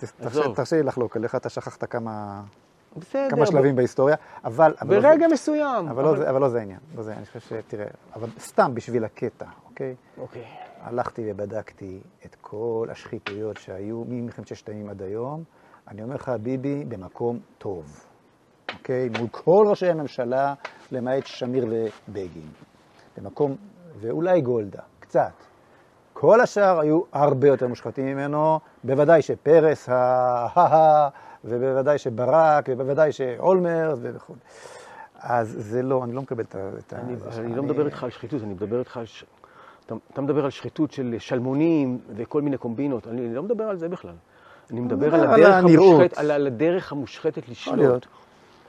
[0.55, 2.41] תרשה לי לחלוק עליך, אתה שכחת כמה...
[2.97, 3.29] בסדר.
[3.29, 4.73] כמה שלבים בהיסטוריה, אבל...
[4.87, 5.87] ברגע לא מסוים.
[5.87, 6.19] אבל, אבל...
[6.19, 6.79] לא, אבל לא זה העניין.
[6.95, 7.53] לא זה, אני חושב ש...
[7.67, 7.85] תראה,
[8.15, 9.95] אבל סתם בשביל הקטע, אוקיי?
[10.17, 10.43] אוקיי.
[10.81, 15.43] הלכתי ובדקתי את כל השחיתויות שהיו ממלחמת ששת הימים עד היום,
[15.87, 18.06] אני אומר לך, ביבי במקום טוב,
[18.77, 19.09] אוקיי?
[19.19, 20.53] מול כל ראשי הממשלה,
[20.91, 22.49] למעט שמיר ובגין.
[23.17, 23.55] במקום,
[23.99, 25.31] ואולי גולדה, קצת.
[26.13, 31.07] כל השאר היו הרבה יותר מושחתים ממנו, בוודאי שפרס, ה...
[31.45, 34.33] ובוודאי שברק, ובוודאי שאולמרט וכו'.
[35.19, 36.95] אז זה לא, אני לא מקבל את ה...
[36.99, 39.05] אני, אני לא מדבר איתך על שחיתות, אני מדבר איתך על...
[39.05, 39.23] ש...
[39.85, 43.89] אתה, אתה מדבר על שחיתות של שלמונים וכל מיני קומבינות, אני לא מדבר על זה
[43.89, 44.15] בכלל.
[44.71, 48.07] אני מדבר על הדרך, המושחת, על, על הדרך המושחתת לשלוט,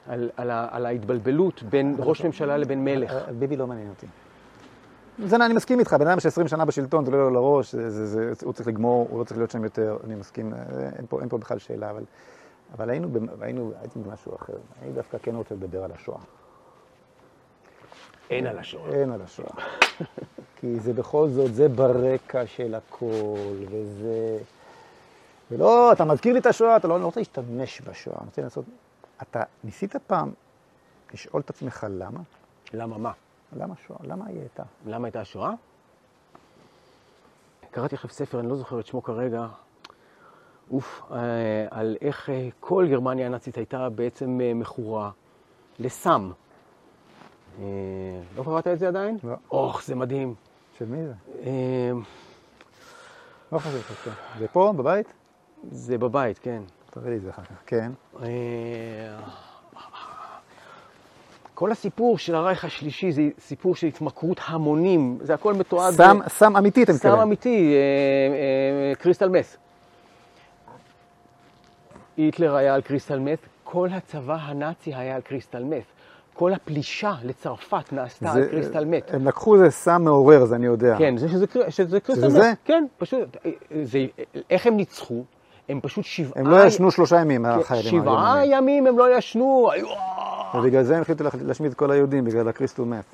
[0.08, 3.12] על, על, על ההתבלבלות בין ראש ממשלה לבין מלך.
[3.38, 4.06] ביבי לא מעניין אותי.
[5.24, 8.06] זה, אני מסכים איתך, בן אדם ש-20 שנה בשלטון, זה לא עולה לראש, זה, זה,
[8.06, 10.52] זה, הוא צריך לגמור, הוא לא צריך להיות שם יותר, אני מסכים,
[10.96, 12.04] אין פה, אין פה בכלל שאלה, אבל,
[12.74, 13.08] אבל היינו,
[13.40, 14.52] היינו, הייתי במשהו אחר.
[14.82, 16.18] אני דווקא כן רוצה לדבר על השואה.
[18.30, 18.90] אין על השואה.
[18.92, 19.50] אין על השואה.
[20.56, 24.38] כי זה בכל זאת, זה ברקע של הכל, וזה...
[25.50, 28.64] ולא, אתה מזכיר לי את השואה, אתה לא, לא רוצה להשתמש בשואה, אני רוצה לעשות...
[29.22, 30.32] אתה ניסית פעם
[31.12, 32.20] לשאול את עצמך למה?
[32.72, 33.12] למה מה?
[33.52, 33.98] למה שואה?
[34.02, 34.62] למה היא הייתה?
[34.86, 35.52] למה הייתה השואה?
[37.70, 39.46] קראתי עכשיו ספר, אני לא זוכר את שמו כרגע,
[40.70, 41.16] אוף, אה,
[41.70, 45.10] על איך אה, כל גרמניה הנאצית הייתה בעצם אה, מכורה
[45.78, 46.30] לסם.
[48.36, 49.18] לא קראת את זה עדיין?
[49.24, 49.34] לא.
[49.52, 50.34] אוח, זה מדהים.
[50.78, 51.14] של מי זה?
[53.52, 54.10] לא חושב שזה.
[54.38, 55.12] זה פה, בבית?
[55.70, 56.62] זה בבית, כן.
[57.00, 57.62] תראה לי את זה אחר כך.
[57.66, 57.92] כן.
[61.54, 65.94] כל הסיפור של הרייך השלישי זה סיפור של התמכרות המונים, זה הכל מתועד.
[65.94, 66.28] סם, ב...
[66.28, 67.14] סם אמיתי, אתה מתכוון.
[67.16, 67.78] סם אמיתי, אה,
[68.90, 69.56] אה, קריסטל מס.
[72.16, 75.84] היטלר היה על קריסטל מס, כל הצבא הנאצי היה על קריסטל מס.
[76.34, 79.14] כל הפלישה לצרפת נעשתה זה, על קריסטל מת.
[79.14, 80.96] הם לקחו איזה סם מעורר, זה אני יודע.
[80.98, 82.58] כן, זה שזה, שזה קריסטל שזה מת.
[82.64, 83.36] כן, פשוט.
[83.82, 84.06] זה,
[84.50, 85.24] איך הם ניצחו?
[85.68, 86.32] הם פשוט שבעה...
[86.36, 88.02] הם לא ישנו שלושה ימים, כן, החיילים.
[88.02, 89.86] שבעה ימים הם לא ישנו, היו...
[90.54, 93.04] ובגלל זה הם החליטו להשמיד את כל היהודים, בגלל הקריסטל מת.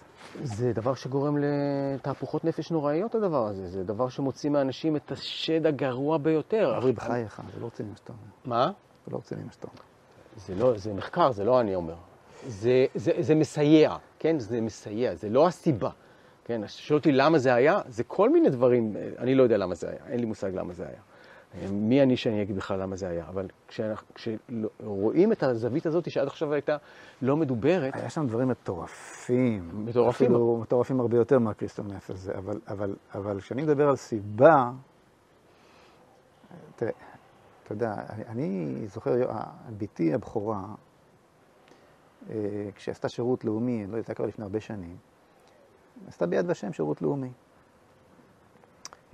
[0.42, 3.66] זה דבר שגורם לתהפוכות נפש נוראיות, הדבר הזה.
[3.68, 6.74] זה דבר שמוציא מאנשים את השד הגרוע ביותר.
[6.78, 8.56] אברי, בחייך, זה לא רציני מה שאתה אומר.
[8.58, 8.70] מה?
[9.06, 9.80] זה לא רציני מה שאתה אומר.
[10.36, 11.94] זה לא, זה מחקר, זה לא אני אומר.
[12.46, 14.38] זה, זה, זה מסייע, כן?
[14.38, 15.90] זה מסייע, זה לא הסיבה.
[16.44, 19.88] כן, שואל אותי למה זה היה, זה כל מיני דברים, אני לא יודע למה זה
[19.88, 21.00] היה, אין לי מושג למה זה היה.
[21.70, 23.28] מי אני שאני אגיד בכלל למה זה היה?
[23.28, 23.46] אבל
[24.14, 26.76] כשרואים את הזווית הזאת שעד עכשיו הייתה
[27.22, 27.94] לא מדוברת...
[27.94, 29.84] היה שם דברים מטורפים.
[29.84, 30.26] מטורפים.
[30.26, 34.70] אפילו מטורפים הרבה יותר מהקריסטל נף הזה, אבל, אבל, אבל כשאני מדבר על סיבה,
[36.76, 36.92] תראה,
[37.64, 39.12] אתה יודע, אני, אני זוכר,
[39.78, 40.64] בתי הבכורה,
[42.30, 42.34] אה,
[42.74, 44.96] כשעשתה שירות לאומי, לא יודעת, כבר לפני הרבה שנים,
[46.08, 47.30] עשתה ביד ושם שירות לאומי.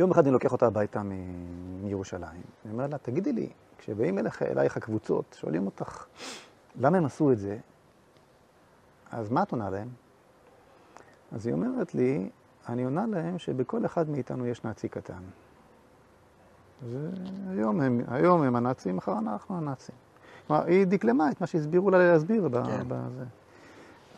[0.01, 1.03] יום אחד אני לוקח אותה הביתה
[1.83, 6.05] מירושלים, אני אומר לה, תגידי לי, כשבאים אליך, אלייך הקבוצות, שואלים אותך,
[6.81, 7.59] למה הם עשו את זה?
[9.11, 9.89] אז מה את עונה להם?
[11.33, 12.31] אז היא אומרת לי,
[12.69, 15.23] אני עונה להם שבכל אחד מאיתנו יש נאצי קטן.
[16.91, 19.95] והיום הם, היום הם הנאצים, מחר אנחנו הנאצים.
[20.47, 22.85] כלומר, היא דקלמה את מה שהסבירו לה להסביר כן.
[22.89, 23.25] בזה.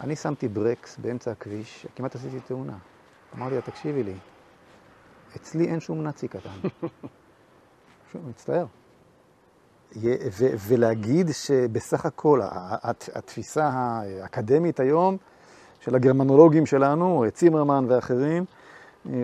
[0.00, 2.76] אני שמתי ברקס באמצע הכביש, כמעט עשיתי תאונה.
[3.36, 4.14] אמרתי לה, תקשיבי לי,
[5.36, 6.50] אצלי אין שום נאצי קטן.
[8.12, 8.66] שוב, מצטער.
[10.68, 12.40] ולהגיד שבסך הכל
[13.14, 15.16] התפיסה האקדמית היום
[15.80, 18.44] של הגרמנולוגים שלנו, צימרמן ואחרים,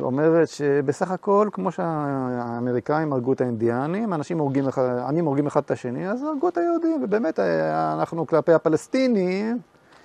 [0.01, 4.65] אומרת שבסך הכל, כמו שהאמריקאים הרגו את האינדיאנים, אנשים הורגים,
[5.09, 9.59] עמים הורגים אחד את השני, אז הרגו את היהודים, ובאמת אנחנו כלפי הפלסטינים,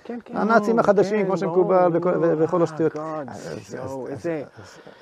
[0.04, 0.36] כן, כן.
[0.36, 1.90] הנאצים החדשים, כן, כמו שמקובל,
[2.38, 2.92] וכל השטויות.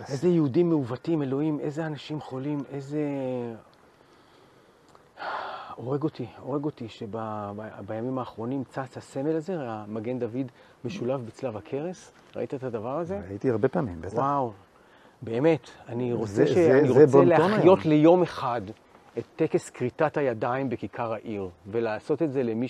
[0.09, 3.01] איזה יהודים מעוותים, אלוהים, איזה אנשים חולים, איזה...
[5.77, 10.53] הורג אותי, הורג אותי שבימים האחרונים צץ הסמל הזה, המגן דוד
[10.85, 12.13] משולב בצלב הקרס.
[12.37, 13.21] ראית את הדבר הזה?
[13.29, 14.15] ראיתי הרבה פעמים, בטח.
[14.15, 14.53] וואו,
[15.23, 15.71] באמת.
[15.89, 16.51] אני רוצה, זה, ש...
[16.51, 17.85] זה, אני זה רוצה להחיות.
[17.85, 18.61] ליום אחד
[19.19, 22.69] את טקס כריתת הידיים בכיכר העיר, ולעשות את זה למי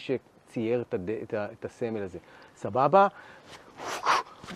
[0.52, 1.10] שצייר את, הד...
[1.10, 1.46] את, ה...
[1.52, 2.18] את הסמל הזה.
[2.56, 3.08] סבבה?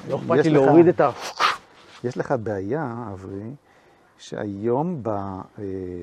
[0.09, 1.11] לא אכפת לי להוריד את ה...
[2.05, 3.51] יש לך בעיה, אברי,
[4.19, 5.41] שהיום אה,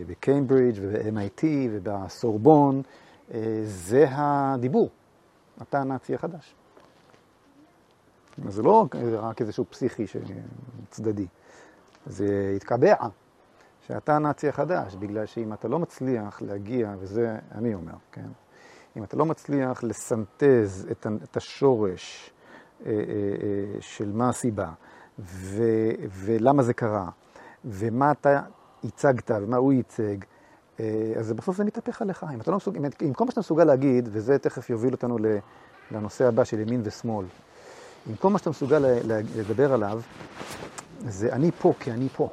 [0.07, 2.81] בקיימברידג' וב-MIT ובסורבון
[3.33, 4.89] אה, זה הדיבור.
[5.61, 6.55] אתה הנאצי החדש.
[8.47, 8.87] זה לא
[9.19, 10.05] רק איזשהו פסיכי
[10.89, 11.27] צדדי,
[12.05, 12.95] זה התקבע
[13.87, 18.27] שאתה הנאצי החדש, בגלל שאם אתה לא מצליח להגיע, וזה אני אומר, כן?
[18.97, 20.87] אם אתה לא מצליח לסנטז
[21.23, 22.31] את השורש
[22.85, 22.91] אה,
[23.79, 24.71] של מה הסיבה
[26.09, 27.09] ולמה זה קרה,
[27.65, 28.41] ומה אתה
[28.83, 30.17] הצגת ומה הוא ייצג,
[30.79, 32.25] אה, אז בסוף זה מתהפך עליך.
[32.33, 35.17] אם, לא מסוג, אם כל מה שאתה מסוגל להגיד, וזה תכף יוביל אותנו
[35.91, 37.25] לנושא הבא של ימין ושמאל,
[38.09, 38.85] אם כל מה שאתה מסוגל
[39.35, 40.01] לדבר עליו,
[40.99, 42.29] זה אני פה כי אני פה.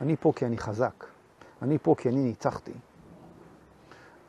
[0.00, 1.04] אני פה כי אני חזק.
[1.62, 2.72] אני פה כי אני ניצחתי.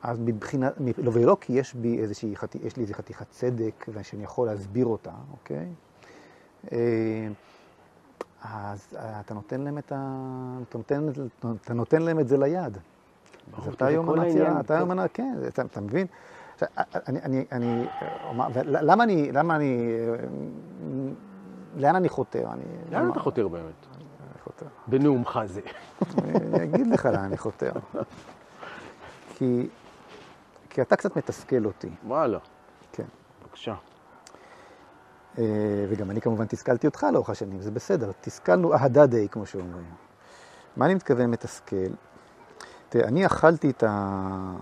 [0.03, 2.33] אז מבחינת, לא, ולא כי יש בי איזושהי,
[2.63, 5.67] יש לי איזו חתיכת צדק ושאני יכול להסביר אותה, אוקיי?
[6.71, 7.27] אה,
[8.41, 9.97] אז אתה נותן להם את, ה...
[10.69, 11.07] אתה נותן,
[11.61, 12.77] אתה נותן להם את זה ליד.
[13.57, 16.07] אז אתה היום מנצח, אתה היום מנצח, כן, אתה, אתה מבין?
[17.07, 17.85] אני, אני, אני,
[18.65, 19.97] למה אני, למה אני,
[21.77, 22.47] לאן אני חותר?
[22.53, 23.91] אני, לאן אתה חותר באמת?
[24.87, 25.61] בנאומך זה.
[26.17, 27.71] אני אגיד לך לאן אני חותר.
[29.35, 29.67] כי,
[30.73, 31.89] כי אתה קצת מתסכל אותי.
[32.07, 32.39] וואלה.
[32.91, 33.03] כן.
[33.43, 33.75] בבקשה.
[35.38, 35.43] אה,
[35.89, 38.12] וגם אני כמובן תסכלתי אותך לאורך השנים, זה בסדר.
[38.21, 39.86] תסכלנו אהדה די, כמו שאומרים.
[40.77, 41.75] מה אני מתכוון מתסכל?
[42.89, 44.53] תראה, אני אכלתי את ה...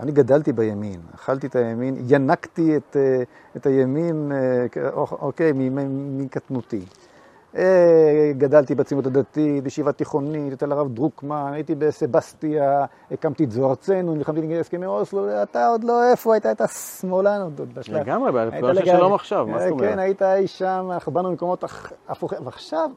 [0.00, 3.22] אני גדלתי בימין, אכלתי את הימין, ינקתי את, אה,
[3.56, 4.66] את הימין, אה,
[4.96, 6.84] אוקיי, מקטנותי.
[8.38, 14.40] גדלתי בציונות הדתית, בישיבה תיכונית, אצל הרב דרוקמן, הייתי בסבסטיה, הקמתי את זוהר צנו, נלחמתי
[14.40, 16.60] נגד הסכמי אוסלו, אתה עוד לא איפה, היית, היית
[17.00, 17.96] שמאלן עוד בשלב.
[17.96, 19.90] לגמרי, בתקופה של שלום עכשיו, מה זאת אומרת?
[19.90, 21.64] כן, היית אי שם, אנחנו באנו ממקומות
[22.08, 22.90] הפוכים, ועכשיו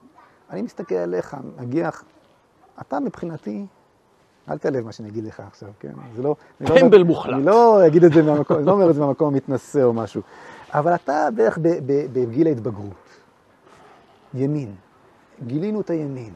[0.50, 1.90] אני מסתכל עליך, מגיע,
[2.82, 3.66] אתה מבחינתי,
[4.50, 5.92] אל תעלב מה שאני אגיד לך עכשיו, כן?
[6.16, 6.36] זה לא...
[6.66, 7.34] טמבל לא, מוחלט.
[7.34, 10.22] אני לא אגיד את זה מהמקום, אני לא אומר את זה מהמקום המתנשא או משהו,
[10.74, 11.60] אבל אתה בערך
[12.14, 13.03] בגיל ההתבגרות.
[14.34, 14.76] ימין.
[15.46, 16.34] גילינו את הימין.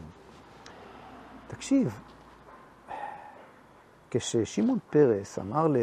[1.48, 2.00] תקשיב,
[4.12, 5.78] כששמעון פרס אמר, ל...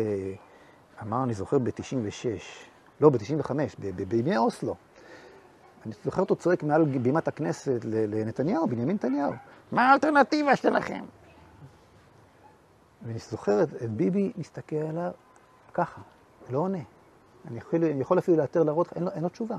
[1.03, 2.27] אמר, אני זוכר, ב-96,
[3.01, 3.51] לא, ב-95,
[4.09, 4.75] בימי אוסלו,
[5.87, 9.33] אני זוכר אותו צועק מעל בימת הכנסת לנתניהו, בנימין נתניהו,
[9.73, 11.05] מה האלטרנטיבה שלכם?
[13.03, 15.11] ואני זוכר את, את ביבי מסתכל עליו
[15.75, 16.01] ככה,
[16.51, 16.79] לא עונה.
[17.49, 19.57] אני יכול, אני יכול אפילו לאתר להראות לך, אין, אין לו תשובה.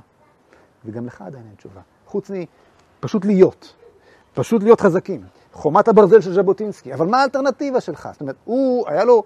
[0.86, 1.82] וגם לך עדיין אין תשובה.
[2.16, 2.32] חוץ
[3.00, 3.74] מפשוט להיות,
[4.34, 5.24] פשוט להיות חזקים.
[5.54, 8.10] חומת הברזל של ז'בוטינסקי, אבל מה האלטרנטיבה שלך?
[8.12, 9.24] זאת אומרת, הוא, היה לו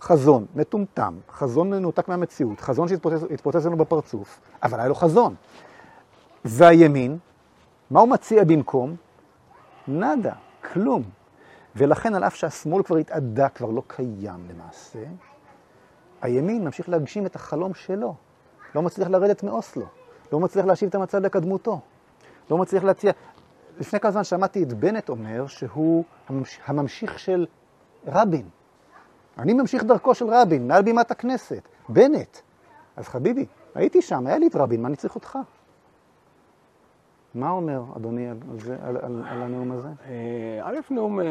[0.00, 5.34] חזון מטומטם, חזון מנותק מהמציאות, חזון שהתפוצץ לנו בפרצוף, אבל היה לו חזון.
[6.44, 7.18] והימין,
[7.90, 8.96] מה הוא מציע במקום?
[9.88, 10.32] נאדה,
[10.72, 11.02] כלום.
[11.76, 15.04] ולכן, על אף שהשמאל כבר התאדה, כבר לא קיים למעשה,
[16.22, 18.14] הימין ממשיך להגשים את החלום שלו.
[18.74, 19.86] לא מצליח לרדת מאוסלו,
[20.32, 21.80] לא מצליח להשיב את המצב לקדמותו.
[22.50, 23.12] לא מצליח להציע.
[23.78, 26.04] לפני כמה זמן שמעתי את בנט אומר שהוא
[26.66, 27.46] הממשיך של
[28.06, 28.48] רבין.
[29.38, 31.62] אני ממשיך דרכו של רבין, מעל בימת הכנסת.
[31.88, 32.38] בנט.
[32.96, 35.38] אז חביבי, הייתי שם, היה לי את רבין, מה אני צריך אותך?
[37.34, 39.88] מה אומר אדוני על, זה, על, על, על הנאום הזה?
[39.88, 41.26] אה, א', נאום אה,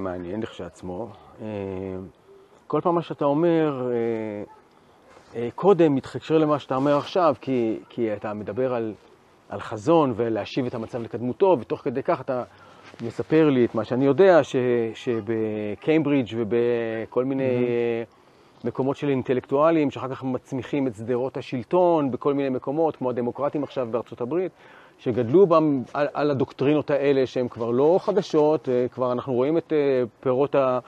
[0.00, 1.08] מעניין לכשעצמו.
[1.42, 1.46] אה,
[2.66, 3.92] כל פעם מה שאתה אומר,
[5.54, 8.94] קודם מתחקשר למה שאתה אומר עכשיו, כי, כי אתה מדבר על
[9.48, 12.44] על חזון ולהשיב את המצב לקדמותו, ותוך כדי כך אתה
[13.02, 14.56] מספר לי את מה שאני יודע, ש,
[14.94, 18.66] שבקיימברידג' ובכל מיני mm-hmm.
[18.66, 23.88] מקומות של אינטלקטואלים, שאחר כך מצמיחים את שדרות השלטון בכל מיני מקומות, כמו הדמוקרטים עכשיו
[23.90, 24.52] בארצות הברית,
[24.98, 29.72] שגדלו בם, על, על הדוקטרינות האלה שהן כבר לא חדשות, אה, כבר אנחנו רואים את
[29.72, 30.78] אה, פירות ה...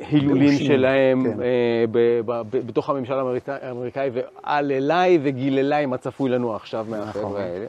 [0.00, 1.36] הילולים שלהם כן.
[2.66, 3.14] בתוך הממשל
[3.46, 7.40] האמריקאי, ועל אליי וגיל אליי מה צפוי לנו עכשיו מהחבר'ה נכון.
[7.40, 7.66] האלה.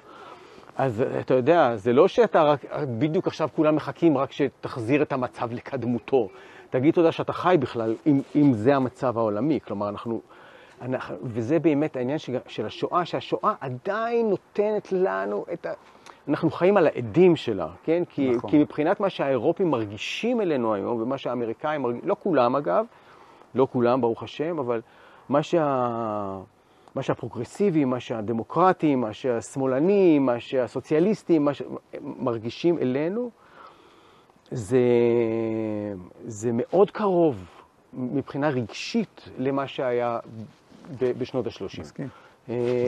[0.77, 2.65] אז אתה יודע, זה לא שאתה רק,
[2.99, 6.29] בדיוק עכשיו כולם מחכים רק שתחזיר את המצב לקדמותו.
[6.69, 9.59] תגיד תודה שאתה חי בכלל, אם, אם זה המצב העולמי.
[9.67, 10.21] כלומר, אנחנו,
[10.81, 11.15] אנחנו...
[11.23, 15.73] וזה באמת העניין של השואה, שהשואה עדיין נותנת לנו את ה...
[16.27, 18.03] אנחנו חיים על העדים שלה, כן?
[18.09, 18.49] כי, נכון.
[18.49, 22.85] כי מבחינת מה שהאירופים מרגישים אלינו היום, ומה שהאמריקאים מרגישים, לא כולם אגב,
[23.55, 24.81] לא כולם, ברוך השם, אבל
[25.29, 26.37] מה, שה,
[26.95, 33.29] מה שהפרוגרסיבים, מה שהדמוקרטים, מה שהשמאלנים, מה שהסוציאליסטים, מה שמרגישים אלינו,
[34.51, 34.79] זה,
[36.25, 37.45] זה מאוד קרוב
[37.93, 40.19] מבחינה רגשית למה שהיה
[40.99, 41.81] בשנות ה-30.
[41.81, 42.07] מסכים.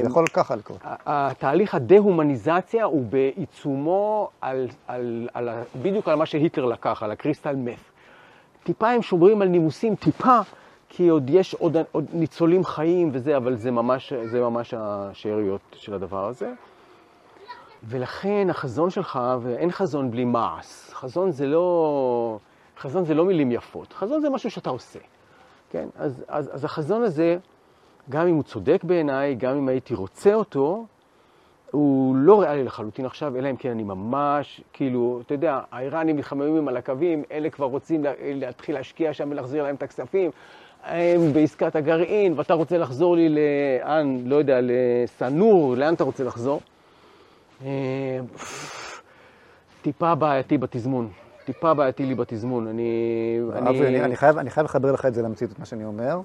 [0.02, 0.80] זה יכול ככה לקרות.
[1.06, 5.50] התהליך הדה-הומניזציה הוא בעיצומו על, על, על,
[5.82, 7.80] בדיוק על מה שהיטלר לקח, על הקריסטל מת.
[8.64, 10.40] טיפה הם שומרים על נימוסים, טיפה,
[10.90, 15.94] כי עוד יש עוד, עוד ניצולים חיים וזה, אבל זה ממש, זה ממש השאריות של
[15.94, 16.52] הדבר הזה.
[17.84, 20.90] ולכן החזון שלך, ואין חזון בלי מעש.
[20.92, 22.38] חזון זה לא,
[22.80, 25.00] חזון זה לא מילים יפות, חזון זה משהו שאתה עושה.
[25.70, 25.88] כן?
[25.96, 27.38] אז, אז, אז החזון הזה...
[28.10, 30.86] גם אם הוא צודק בעיניי, גם אם הייתי רוצה אותו,
[31.72, 36.68] הוא לא ריאלי לחלוטין עכשיו, אלא אם כן אני ממש, כאילו, אתה יודע, האיראנים מתחממים
[36.68, 40.32] על הקווים, אלה כבר רוצים להתחיל להשקיע שם ולהחזיר להם את הכספים.
[40.84, 46.62] הם בעסקת הגרעין, ואתה רוצה לחזור לי לאן, לא יודע, לסנור, לאן אתה רוצה לחזור?
[47.66, 48.20] אה,
[49.82, 51.10] טיפה בעייתי בתזמון.
[51.46, 52.68] טיפה בעייתי לי בתזמון.
[52.68, 53.40] אני...
[53.54, 53.88] אני...
[53.88, 56.20] אני, אני, חייב, אני חייב לחבר לך את זה למציאות, מה שאני אומר.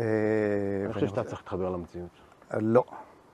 [0.00, 0.04] אה,
[0.84, 2.10] אני חושב שאתה צריך להתחבר למציאות.
[2.54, 2.84] לא.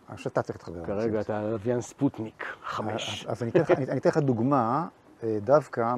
[0.09, 0.87] אני חושב שאתה צריך להתחבר.
[0.87, 3.27] כרגע אתה לוויין ספוטניק, חמש.
[3.29, 3.51] אז אני
[3.99, 4.89] אתן לך דוגמה,
[5.23, 5.95] אה, דווקא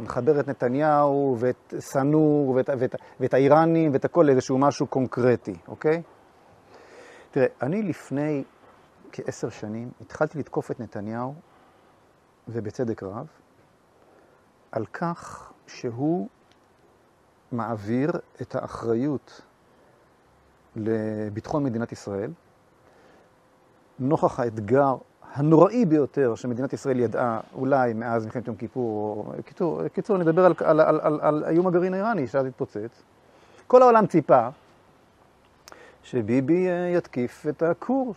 [0.00, 2.58] מחבר את נתניהו ואת סנור
[3.20, 6.02] ואת האיראנים ואת הכל לאיזשהו משהו קונקרטי, אוקיי?
[7.30, 8.44] תראה, אני לפני
[9.12, 11.34] כעשר שנים התחלתי לתקוף את נתניהו,
[12.48, 13.26] ובצדק רב,
[14.72, 16.28] על כך שהוא
[17.52, 18.10] מעביר
[18.42, 19.42] את האחריות
[20.76, 22.30] לביטחון מדינת ישראל,
[23.98, 24.94] נוכח האתגר
[25.34, 30.52] הנוראי ביותר שמדינת ישראל ידעה אולי מאז מלחמת יום כיפור, או קיצור, קיצור נדבר על,
[30.58, 33.02] על, על, על, על איום הגרעין האיראני שאז התפוצץ.
[33.66, 34.48] כל העולם ציפה
[36.02, 38.14] שביבי אה, יתקיף את הכור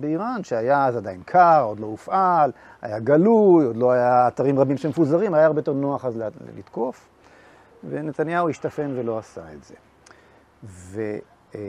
[0.00, 2.52] באיראן, שהיה אז עדיין קר, עוד לא הופעל,
[2.82, 6.22] היה גלוי, עוד לא היה אתרים רבים שמפוזרים, היה הרבה יותר נוח אז
[6.58, 7.08] לתקוף,
[7.90, 9.74] ונתניהו השתפן ולא עשה את זה.
[10.64, 11.02] ו...
[11.54, 11.60] אה,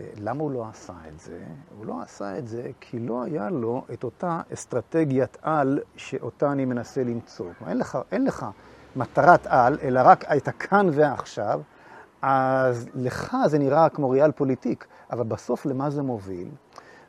[0.00, 1.44] למה הוא לא עשה את זה?
[1.78, 6.64] הוא לא עשה את זה כי לא היה לו את אותה אסטרטגיית על שאותה אני
[6.64, 7.50] מנסה למצוא.
[7.66, 8.46] אין לך, אין לך
[8.96, 11.60] מטרת על, אלא רק את הכאן ועכשיו,
[12.22, 16.48] אז לך זה נראה כמו ריאל פוליטיק, אבל בסוף למה זה מוביל?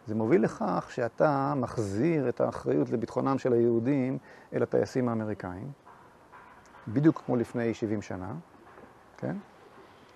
[0.08, 4.18] זה מוביל לכך שאתה מחזיר את האחריות לביטחונם של היהודים
[4.54, 5.72] אל הטייסים האמריקאים,
[6.88, 8.34] בדיוק כמו לפני 70 שנה,
[9.18, 9.36] כן?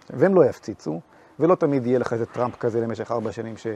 [0.10, 1.00] והם לא יפציצו.
[1.40, 3.68] ולא תמיד יהיה לך איזה טראמפ כזה למשך ארבע שנים, ש...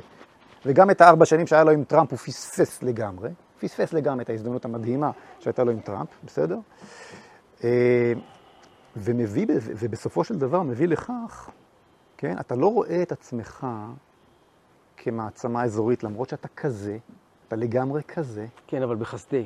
[0.66, 3.30] וגם את הארבע שנים שהיה לו עם טראמפ הוא פספס לגמרי,
[3.60, 6.58] פספס לגמרי את ההזדמנות המדהימה שהייתה לו עם טראמפ, בסדר?
[7.64, 8.14] אה,
[8.96, 11.50] ומביא, ובסופו של דבר מביא לכך,
[12.18, 13.68] כן, אתה לא רואה את עצמך
[14.98, 16.98] כמעצמה אזורית, למרות שאתה כזה,
[17.48, 18.46] אתה לגמרי כזה.
[18.68, 19.46] כן, אבל בחסדי.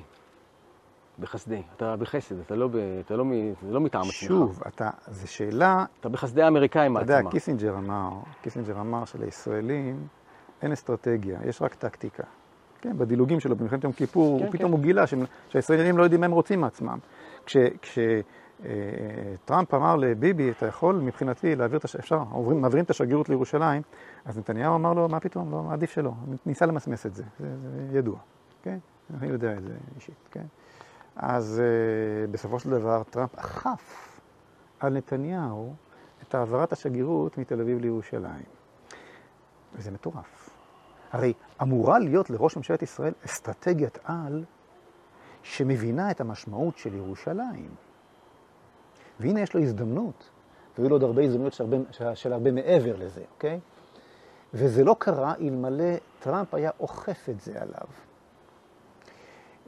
[1.19, 1.61] בחסדי.
[1.75, 2.69] אתה בחסד, אתה לא,
[3.05, 3.25] אתה לא,
[3.61, 4.13] זה לא מטעם עצמך.
[4.13, 5.85] שוב, אתה, זו שאלה...
[5.99, 6.97] אתה בחסדי האמריקאים.
[6.97, 8.09] אתה יודע, קיסינג'ר אמר,
[8.41, 10.07] קיסינג'ר אמר שלישראלים
[10.61, 12.23] אין אסטרטגיה, יש רק טקטיקה.
[12.81, 14.77] כן, בדילוגים שלו במלחמת יום כיפור, כן, פתאום כן.
[14.77, 15.03] הוא גילה
[15.49, 16.99] שהישראלים לא יודעים מה הם רוצים מעצמם.
[17.45, 17.81] כשטראמפ
[19.69, 23.29] כש, אה, אמר לביבי, אתה יכול מבחינתי להעביר את השגרירות, אפשר, עוברים, מעבירים את השגרירות
[23.29, 23.81] לירושלים,
[24.25, 26.11] אז נתניהו אמר לו, מה פתאום, לא, עדיף שלא,
[26.45, 27.47] ניסה למסמס את זה, זה,
[27.91, 28.17] זה ידוע,
[28.63, 28.77] כן?
[29.17, 30.45] אני יודע את זה אישית, כן?
[31.19, 34.19] אז uh, בסופו של דבר טראמפ אכף
[34.79, 35.73] על נתניהו
[36.21, 38.45] את העברת השגרירות מתל אביב לירושלים.
[39.73, 40.49] וזה מטורף.
[41.11, 44.43] הרי אמורה להיות לראש ממשלת ישראל אסטרטגיית על
[45.43, 47.69] שמבינה את המשמעות של ירושלים.
[49.19, 50.29] והנה יש לו הזדמנות,
[50.77, 51.77] והיו לו עוד הרבה הזדמנויות של הרבה,
[52.15, 53.59] של הרבה מעבר לזה, אוקיי?
[54.53, 57.87] וזה לא קרה אלמלא טראמפ היה אוכף את זה עליו.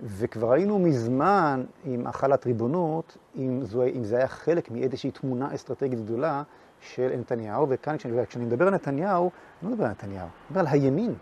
[0.04, 6.00] וכבר היינו מזמן עם החלת ריבונות, אם, זו, אם זה היה חלק מאיזושהי תמונה אסטרטגית
[6.00, 6.44] גדולה
[6.82, 9.32] של נתניהו, וכאן כשאני, כשאני מדבר על נתניהו,
[9.62, 11.16] אני לא מדבר על נתניהו, אני מדבר על הימין,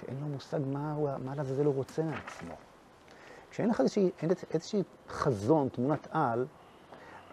[0.00, 2.54] שאין לו מושג מה, הוא, מה לעזאזל הוא רוצה מעצמו.
[3.50, 4.10] כשאין לך איזושהי,
[4.54, 6.46] איזושהי חזון, תמונת על,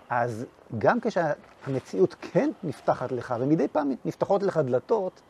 [0.09, 0.45] אז
[0.77, 5.21] גם כשהמציאות כן נפתחת לך, ומדי פעם נפתחות לך דלתות,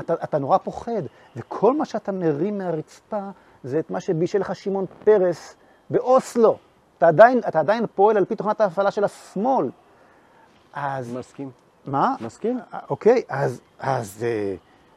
[0.00, 1.02] אתה, אתה נורא פוחד,
[1.36, 3.30] וכל מה שאתה מרים מהרצפה
[3.64, 5.56] זה את מה שבישל לך שמעון פרס
[5.90, 6.58] באוסלו.
[6.98, 9.70] אתה עדיין, אתה עדיין פועל על פי תוכנת ההפעלה של השמאל.
[10.72, 11.14] אז...
[11.14, 11.50] מסכים.
[11.86, 12.14] מה?
[12.20, 12.58] מסכים.
[12.90, 14.54] אוקיי, אז, אז, אה,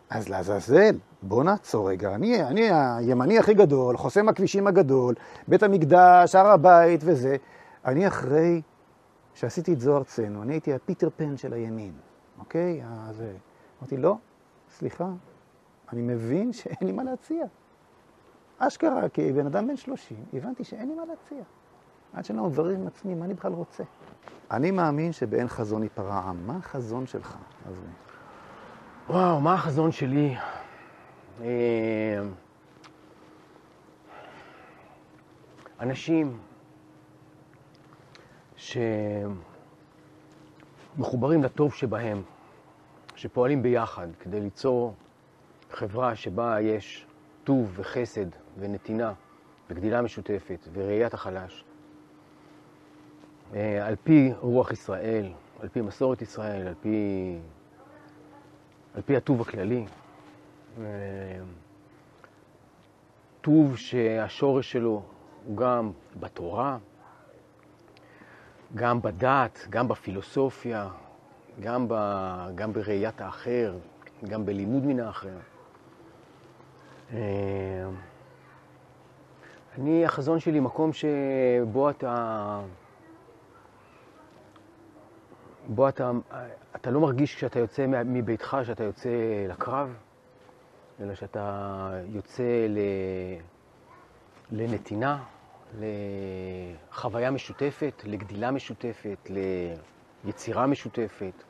[0.10, 2.16] אז לעזאזל, בוא נעצור רגע.
[2.16, 5.16] אני, אני הימני הכי גדול, חוסם הכבישים הגדול,
[5.48, 7.36] בית המקדש, הר הבית וזה.
[7.86, 8.62] אני אחרי
[9.34, 11.94] שעשיתי את זו ארצנו, אני הייתי הפיטר פן של הימין,
[12.40, 12.84] אוקיי?
[13.10, 13.32] אז אה,
[13.82, 14.16] אמרתי, לא,
[14.78, 15.10] סליחה,
[15.94, 17.46] אני מבין שאין לי מה להציע.
[18.58, 21.44] אשכרה, כבן אדם בן 30, הבנתי שאין לי מה להציע.
[22.14, 23.84] עד שאני לא מברר עם עצמי, מה אני בכלל רוצה?
[24.52, 26.48] אני מאמין שבאין חזון ייפרע עם.
[26.48, 27.38] מה החזון שלך,
[27.68, 27.90] אברי?
[29.10, 30.36] וואו, מה החזון שלי?
[31.42, 31.48] אה,
[35.80, 36.38] אנשים
[40.96, 42.22] שמחוברים לטוב שבהם,
[43.16, 44.94] שפועלים ביחד כדי ליצור
[45.72, 47.08] חברה שבה יש
[47.44, 48.26] טוב וחסד
[48.60, 49.14] ונתינה
[49.70, 51.66] וגדילה משותפת וראיית החלש.
[53.54, 57.38] אה, על פי רוח ישראל, על פי מסורת ישראל, על פי,
[58.96, 59.86] על פי הטוב הכללי.
[60.82, 60.84] אה,
[63.42, 65.04] טוב שהשורש שלו
[65.46, 66.78] הוא גם בתורה,
[68.76, 70.90] גם בדת, גם בפילוסופיה,
[71.60, 71.94] גם, ב,
[72.56, 73.76] גם בראיית האחר,
[74.24, 75.38] גם בלימוד מן האחר.
[77.14, 77.90] אה,
[79.78, 82.62] אני, החזון שלי, מקום שבו אתה...
[85.68, 86.12] בו אתה,
[86.76, 89.10] אתה לא מרגיש כשאתה יוצא מביתך, שאתה יוצא
[89.50, 89.96] לקרב,
[91.02, 92.80] אלא שאתה יוצא ל,
[94.52, 95.24] לנתינה,
[95.80, 99.30] לחוויה משותפת, לגדילה משותפת,
[100.24, 101.44] ליצירה משותפת.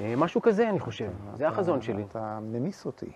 [0.00, 1.10] אה, משהו כזה, אני חושב.
[1.34, 2.02] זה החזון שלי.
[2.10, 3.06] אתה ממיס אותי.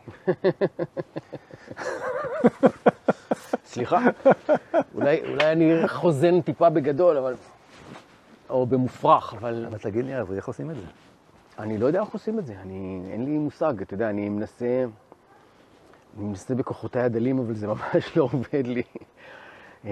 [3.64, 3.98] סליחה?
[4.94, 7.34] אולי, אולי אני חוזן טיפה בגדול, אבל...
[8.50, 9.66] או במופרך, אבל...
[9.68, 10.82] אבל תגיד לי, אברי, איך עושים את זה?
[11.58, 14.84] אני לא יודע איך עושים את זה, אני, אין לי מושג, אתה יודע, אני מנסה,
[16.16, 18.82] אני מנסה בכוחותיי הדלים, אבל זה ממש לא עובד לי.
[19.84, 19.90] אה,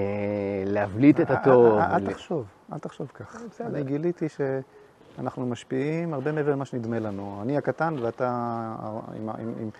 [0.66, 1.78] להבליט את הטוב.
[1.78, 3.36] אל תחשוב, אל תחשוב כך.
[3.60, 4.26] אני גיליתי
[5.16, 7.38] שאנחנו משפיעים הרבה מעבר למה שנדמה לנו.
[7.42, 8.28] אני הקטן ואתה
[9.16, 9.70] עם, עם, עם,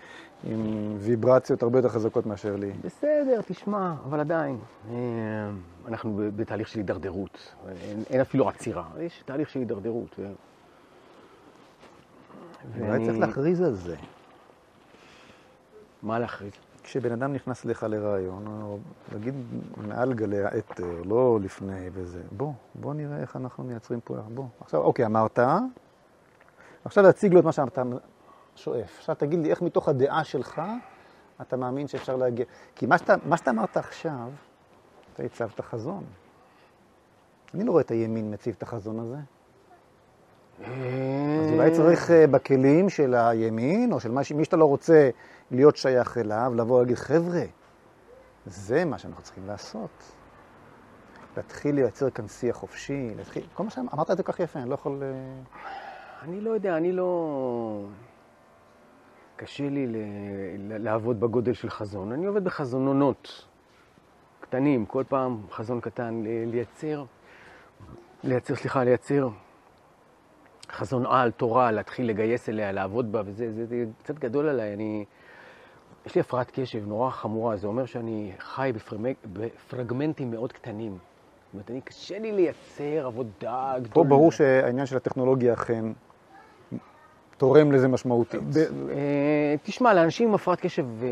[0.43, 2.71] עם ויברציות הרבה יותר חזקות מאשר לי.
[2.83, 4.59] בסדר, תשמע, אבל עדיין,
[4.89, 4.95] אה,
[5.87, 7.53] אנחנו בתהליך של הידרדרות.
[7.81, 10.15] אין, אין אפילו עצירה, יש תהליך של הידרדרות.
[10.19, 10.27] ו...
[12.79, 13.05] אולי ואני...
[13.05, 13.95] צריך להכריז על זה.
[16.03, 16.51] מה להכריז?
[16.87, 18.77] כשבן אדם נכנס לך לרעיון, או
[19.11, 19.35] להגיד
[19.77, 24.45] מעל גלי האתר, לא לפני וזה, בוא, בוא נראה איך אנחנו מייצרים פה, בוא.
[24.59, 25.39] עכשיו, אוקיי, אמרת,
[26.85, 27.83] עכשיו להציג לו את מה שאתה
[28.55, 28.97] שואף.
[28.97, 30.61] עכשיו תגיד לי איך מתוך הדעה שלך
[31.41, 32.45] אתה מאמין שאפשר להגיע.
[32.75, 34.29] כי מה שאתה, מה שאתה אמרת עכשיו,
[35.13, 36.03] אתה הצבת חזון.
[37.53, 39.17] אני לא רואה את הימין מציב את החזון הזה.
[40.63, 45.09] אז אולי צריך אה, בכלים של הימין, או של מי שאתה לא רוצה
[45.51, 47.43] להיות שייך אליו, לבוא ולהגיד, חבר'ה,
[48.45, 50.03] זה מה שאנחנו צריכים לעשות.
[51.37, 53.43] להתחיל לייצר כאן שיח חופשי, להתחיל...
[53.53, 55.03] כל מה שאמרת את זה כל כך יפה, אני לא יכול...
[55.03, 55.09] אה,
[56.21, 57.85] אני לא יודע, אני לא...
[59.35, 59.87] קשה לי.
[60.69, 62.11] לעבוד בגודל של חזון.
[62.11, 63.45] אני עובד בחזונונות
[64.39, 67.03] קטנים, כל פעם חזון קטן, לייצר,
[68.23, 69.29] לייצר, סליחה, לייצר
[70.71, 74.73] חזון על, תורה, להתחיל לגייס אליה, לעבוד בה, וזה זה, זה קצת גדול עליי.
[74.73, 75.05] אני,
[76.05, 80.91] יש לי הפרעת קשב נורא חמורה, זה אומר שאני חי בפרמג, בפרגמנטים מאוד קטנים.
[80.91, 83.93] זאת אומרת, אני, קשה לי לייצר עבודה גדולה.
[83.93, 85.85] פה ברור שהעניין של הטכנולוגיה אכן
[87.37, 88.41] תורם לזה משמעותית.
[88.43, 91.07] ב, אה, תשמע, לאנשים עם הפרעת קשב אה,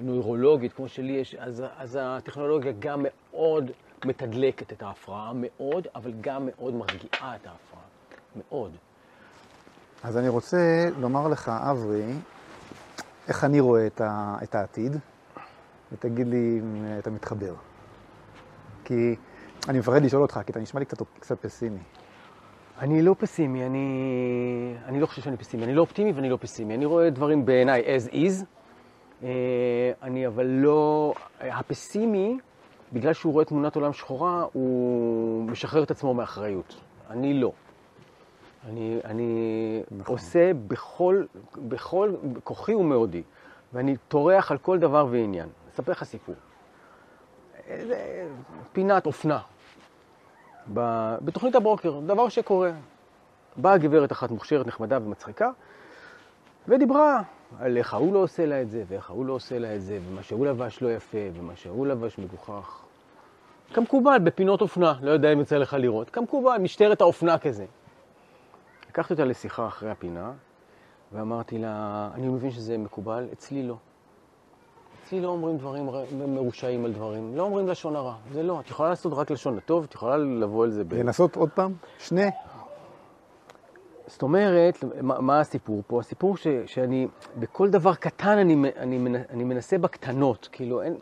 [0.00, 3.70] נוירולוגית, כמו שלי יש, אז, אז הטכנולוגיה גם מאוד
[4.04, 7.73] מתדלקת את ההפרעה, מאוד, אבל גם מאוד מרגיעה את ההפרעה.
[8.36, 8.76] מאוד.
[10.02, 12.12] אז אני רוצה לומר לך, אברי,
[13.28, 14.96] איך אני רואה את, ה, את העתיד,
[15.92, 17.54] ותגיד לי אם אתה מתחבר.
[18.84, 19.16] כי
[19.68, 21.78] אני מפחד לשאול אותך, כי אתה נשמע לי קצת, קצת פסימי.
[22.78, 23.86] אני לא פסימי, אני,
[24.84, 25.64] אני לא חושב שאני פסימי.
[25.64, 26.74] אני לא אופטימי ואני לא פסימי.
[26.74, 28.44] אני רואה דברים בעיניי as is.
[29.22, 29.28] אה,
[30.02, 31.14] אני אבל לא...
[31.40, 32.38] הפסימי,
[32.92, 36.80] בגלל שהוא רואה תמונת עולם שחורה, הוא משחרר את עצמו מאחריות.
[37.10, 37.52] אני לא.
[38.68, 40.14] אני, אני נכון.
[40.14, 41.24] עושה בכל,
[41.68, 42.12] בכל
[42.44, 43.22] כוחי ומאודי,
[43.72, 45.48] ואני טורח על כל דבר ועניין.
[45.74, 46.34] אספר לך סיפור.
[48.72, 49.38] פינת אופנה
[51.24, 52.70] בתוכנית הבוקר, דבר שקורה.
[53.56, 55.50] באה גברת אחת מוכשרת, נחמדה ומצחיקה,
[56.68, 57.22] ודיברה
[57.58, 59.98] על איך ההוא לא עושה לה את זה, ואיך ההוא לא עושה לה את זה,
[60.08, 62.82] ומה שהוא לבש לא יפה, ומה שהוא לבש מגוחך.
[63.74, 67.64] כמקובל בפינות אופנה, לא יודע אם יוצא לך לראות, כמקובל, משטרת האופנה כזה.
[68.94, 70.32] לקחתי אותה לשיחה אחרי הפינה,
[71.12, 73.76] ואמרתי לה, אני מבין שזה מקובל, אצלי לא.
[75.04, 75.88] אצלי לא אומרים דברים
[76.26, 78.60] מרושעים על דברים, לא אומרים לשון הרע, זה לא.
[78.60, 80.94] את יכולה לעשות רק לשון הטוב, את יכולה לבוא על זה ב...
[80.94, 81.72] לנסות עוד פעם?
[81.98, 82.30] שני?
[84.06, 86.00] זאת אומרת, מה, מה הסיפור פה?
[86.00, 88.98] הסיפור ש, שאני, בכל דבר קטן אני, אני,
[89.30, 90.96] אני מנסה בקטנות, כאילו, אין,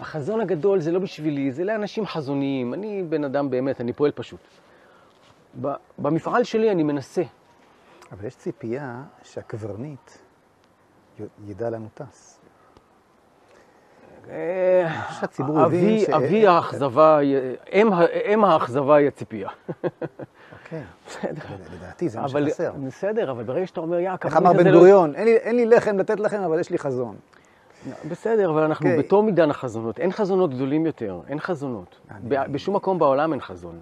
[0.00, 2.74] החזון הגדול זה לא בשבילי, זה לאנשים חזוניים.
[2.74, 4.40] אני בן אדם באמת, אני פועל פשוט.
[5.98, 7.22] במפעל שלי אני מנסה.
[8.12, 10.10] אבל יש ציפייה שהקברניט
[11.46, 12.40] ידע לאן הוא טס.
[15.98, 16.08] ש...
[16.10, 17.18] אבי האכזבה,
[18.24, 19.48] אם האכזבה היא הציפייה.
[20.52, 20.82] אוקיי,
[21.74, 22.72] לדעתי זה מה שחסר.
[22.86, 24.28] בסדר, אבל ברגע שאתה אומר, יעקב...
[24.28, 27.16] איך אמר בן לא- גוריון, אין לי לחם לתת לכם, אבל יש לי חזון.
[28.08, 28.88] בסדר, אבל אנחנו okay.
[28.88, 29.02] אוקיי.
[29.02, 29.98] בתום עידן החזונות.
[29.98, 32.00] אין חזונות גדולים יותר, אין חזונות.
[32.10, 32.28] אני...
[32.52, 33.80] בשום מקום בעולם אין חזון.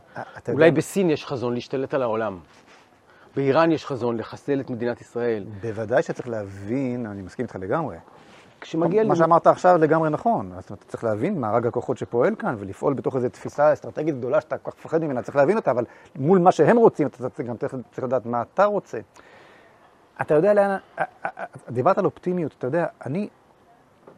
[0.49, 0.77] אולי יודע...
[0.77, 2.39] בסין יש חזון להשתלט על העולם.
[3.37, 5.45] באיראן יש חזון לחסל את מדינת ישראל.
[5.61, 7.97] בוודאי שצריך להבין, אני מסכים איתך לגמרי.
[8.61, 9.05] כשמגיע...
[9.05, 10.53] מה שאמרת עכשיו לגמרי נכון.
[10.57, 14.59] אז אתה צריך להבין מארג הכוחות שפועל כאן, ולפעול בתוך איזו תפיסה אסטרטגית גדולה שאתה
[14.59, 15.85] כל כך מפחד ממנה, צריך להבין אותה, אבל
[16.17, 18.99] מול מה שהם רוצים, אתה גם צריך, צריך לדעת מה אתה רוצה.
[20.21, 20.77] אתה יודע לאן...
[21.71, 23.29] דיברת על אופטימיות, אתה יודע, אני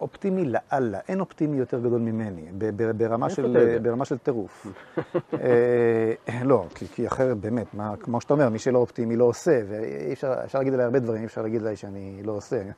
[0.00, 2.52] אופטימי לאללה, אין אופטימי יותר גדול ממני,
[2.96, 4.66] ברמה של, ברמה של טירוף.
[5.34, 9.60] אה, לא, כי, כי אחרת באמת, מה, כמו שאתה אומר, מי שלא אופטימי לא עושה,
[9.68, 12.62] ואי אפשר, אפשר להגיד עליי הרבה דברים, אי אפשר להגיד עליי שאני לא עושה.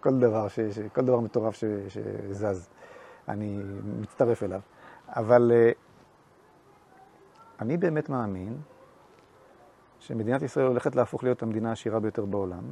[0.00, 2.68] כל דבר, ש, ש, כל דבר מטורף ש, שזז,
[3.28, 3.58] אני
[4.00, 4.60] מצטרף אליו.
[5.08, 5.70] אבל אה,
[7.60, 8.56] אני באמת מאמין
[9.98, 12.62] שמדינת ישראל הולכת להפוך להיות המדינה העשירה ביותר בעולם,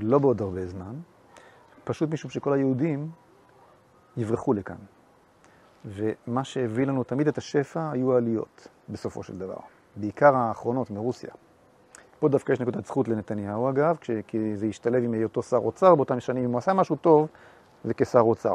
[0.00, 0.94] לא בעוד הרבה זמן,
[1.84, 3.10] פשוט משום שכל היהודים
[4.16, 4.76] יברחו לכאן.
[5.84, 9.56] ומה שהביא לנו תמיד את השפע היו העליות, בסופו של דבר.
[9.96, 11.30] בעיקר האחרונות מרוסיה.
[12.20, 16.20] פה דווקא יש נקודת זכות לנתניהו, אגב, כי זה השתלב עם היותו שר אוצר באותם
[16.20, 16.44] שנים.
[16.44, 17.28] אם הוא עשה משהו טוב,
[17.84, 18.54] זה כשר אוצר.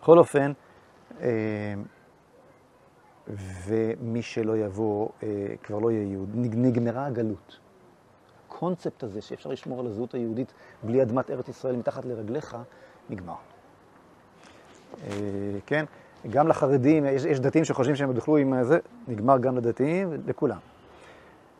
[0.00, 0.52] בכל אופן,
[1.20, 1.74] אה,
[3.66, 5.28] ומי שלא יבוא אה,
[5.62, 6.30] כבר לא יהיה יהוד.
[6.34, 7.58] נגמרה הגלות.
[8.58, 10.52] הקונספט הזה שאפשר לשמור על הזהות היהודית
[10.82, 12.56] בלי אדמת ארץ ישראל מתחת לרגליך,
[13.10, 13.34] נגמר.
[15.04, 15.10] אה,
[15.66, 15.84] כן?
[16.30, 18.78] גם לחרדים, יש, יש דתיים שחושבים שהם יוכלו עם זה,
[19.08, 20.58] נגמר גם לדתיים, לכולם.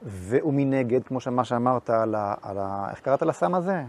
[0.03, 2.35] ומנגד, כמו מה שאמרת על ה...
[2.43, 3.83] על ה איך קראת לסם הזה?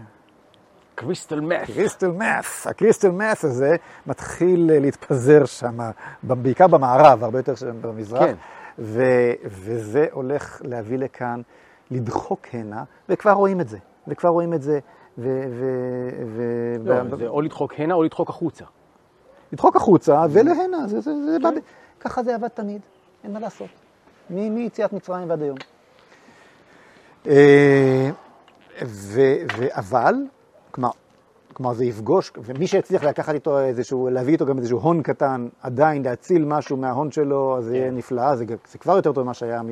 [0.94, 1.66] קריסטל מאס.
[1.66, 2.66] קריסטל מאס.
[2.66, 5.78] הקריסטל מאס הזה מתחיל להתפזר שם,
[6.22, 8.22] בעיקר במערב, הרבה יותר במזרח.
[8.22, 8.34] כן.
[8.78, 9.02] ו,
[9.44, 11.40] וזה הולך להביא לכאן,
[11.90, 13.78] לדחוק הנה, וכבר רואים את זה.
[14.08, 14.78] וכבר רואים את זה.
[15.18, 15.64] ו, ו,
[16.26, 16.42] ו,
[16.84, 17.16] לא, ב...
[17.16, 18.64] זה או לדחוק הנה או לדחוק החוצה.
[19.52, 21.42] לדחוק החוצה ולהנה, זה, זה, זה כן.
[21.42, 21.60] בא,
[22.00, 22.80] ככה זה עבד תמיד,
[23.24, 23.68] אין מה לעשות.
[24.30, 25.56] מיציאת מצרים ועד היום.
[27.26, 28.10] אה,
[28.86, 29.20] ו,
[29.56, 30.14] ו, אבל,
[30.70, 30.90] כלומר,
[31.52, 36.02] כלומר זה יפגוש, ומי שהצליח לקחת איתו איזשהו, להביא איתו גם איזשהו הון קטן, עדיין
[36.02, 37.96] להציל משהו מההון שלו, זה יהיה כן.
[37.96, 39.62] נפלא, זה, זה כבר יותר טוב ממה שהיה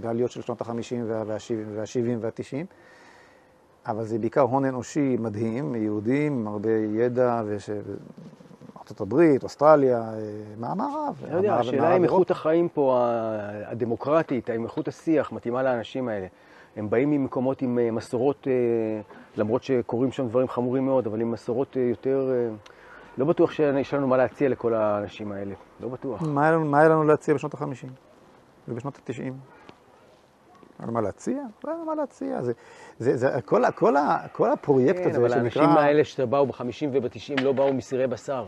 [0.00, 2.66] בעליות של שנות ה-50 וה-70 וה-90,
[3.86, 7.70] אבל זה בעיקר הון אנושי מדהים, יהודים עם הרבה ידע, וש...
[8.82, 10.14] ארצות הברית, אוסטרליה, אה,
[10.56, 11.24] מהמערב.
[11.30, 13.08] לא יודע, השאלה אם איכות החיים פה,
[13.66, 16.26] הדמוקרטית, האם איכות השיח מתאימה לאנשים האלה.
[16.76, 19.00] הם באים ממקומות עם אה, מסורות, אה,
[19.36, 22.30] למרות שקורים שם דברים חמורים מאוד, אבל עם מסורות אה, יותר...
[23.18, 26.22] לא בטוח שיש לנו מה להציע לכל האנשים האלה, לא בטוח.
[26.22, 27.88] מה היה לנו, מה היה לנו להציע בשנות ה-50
[28.68, 29.22] ובשנות ה-90?
[29.22, 29.32] היה
[30.80, 31.42] לנו מה להציע?
[31.64, 32.42] לא היה לנו מה להציע.
[32.42, 32.52] זה,
[32.98, 33.94] זה, זה, כל, כל,
[34.32, 35.28] כל הפרויקט כן, הזה שנקרא...
[35.28, 38.46] כן, אבל האנשים האלה שבאו ב-50 וב-90 לא באו מסירי בשר,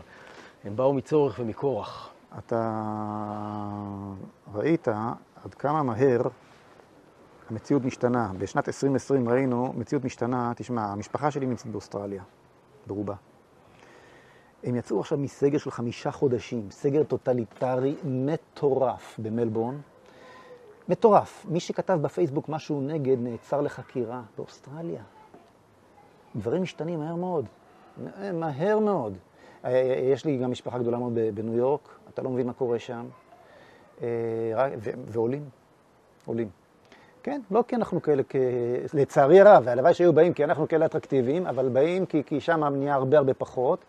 [0.63, 2.09] הם באו מצורך ומכורח.
[2.37, 2.81] אתה
[4.53, 4.87] ראית
[5.45, 6.21] עד כמה מהר
[7.49, 8.31] המציאות משתנה.
[8.37, 12.23] בשנת 2020 ראינו מציאות משתנה, תשמע, המשפחה שלי נמצאת באוסטרליה,
[12.87, 13.15] ברובה.
[14.63, 19.77] הם יצאו עכשיו מסגר של חמישה חודשים, סגר טוטליטרי מטורף במלבורן.
[20.89, 21.45] מטורף.
[21.49, 25.03] מי שכתב בפייסבוק משהו נגד נעצר לחקירה באוסטרליה.
[26.35, 27.45] דברים משתנים מהר מאוד.
[28.33, 29.17] מהר מאוד.
[30.13, 33.05] יש לי גם משפחה גדולה מאוד בניו יורק, אתה לא מבין מה קורה שם.
[34.01, 34.69] אה,
[35.07, 35.49] ועולים,
[36.25, 36.49] עולים.
[37.25, 38.35] כן, לא כי אנחנו כאלה, כ...
[38.93, 42.93] לצערי הרב, והלוואי שהיו באים כי אנחנו כאלה אטרקטיביים, אבל באים כי, כי שם נהיה
[42.93, 43.85] הרבה הרבה פחות.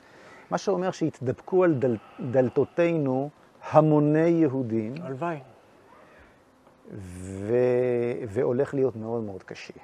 [0.50, 1.96] מה שאומר שהתדפקו על דל...
[2.30, 3.30] דלתותינו
[3.70, 4.94] המוני יהודים.
[5.02, 5.38] הלוואי.
[6.94, 7.54] ו...
[8.28, 9.74] והולך להיות מאוד מאוד קשה.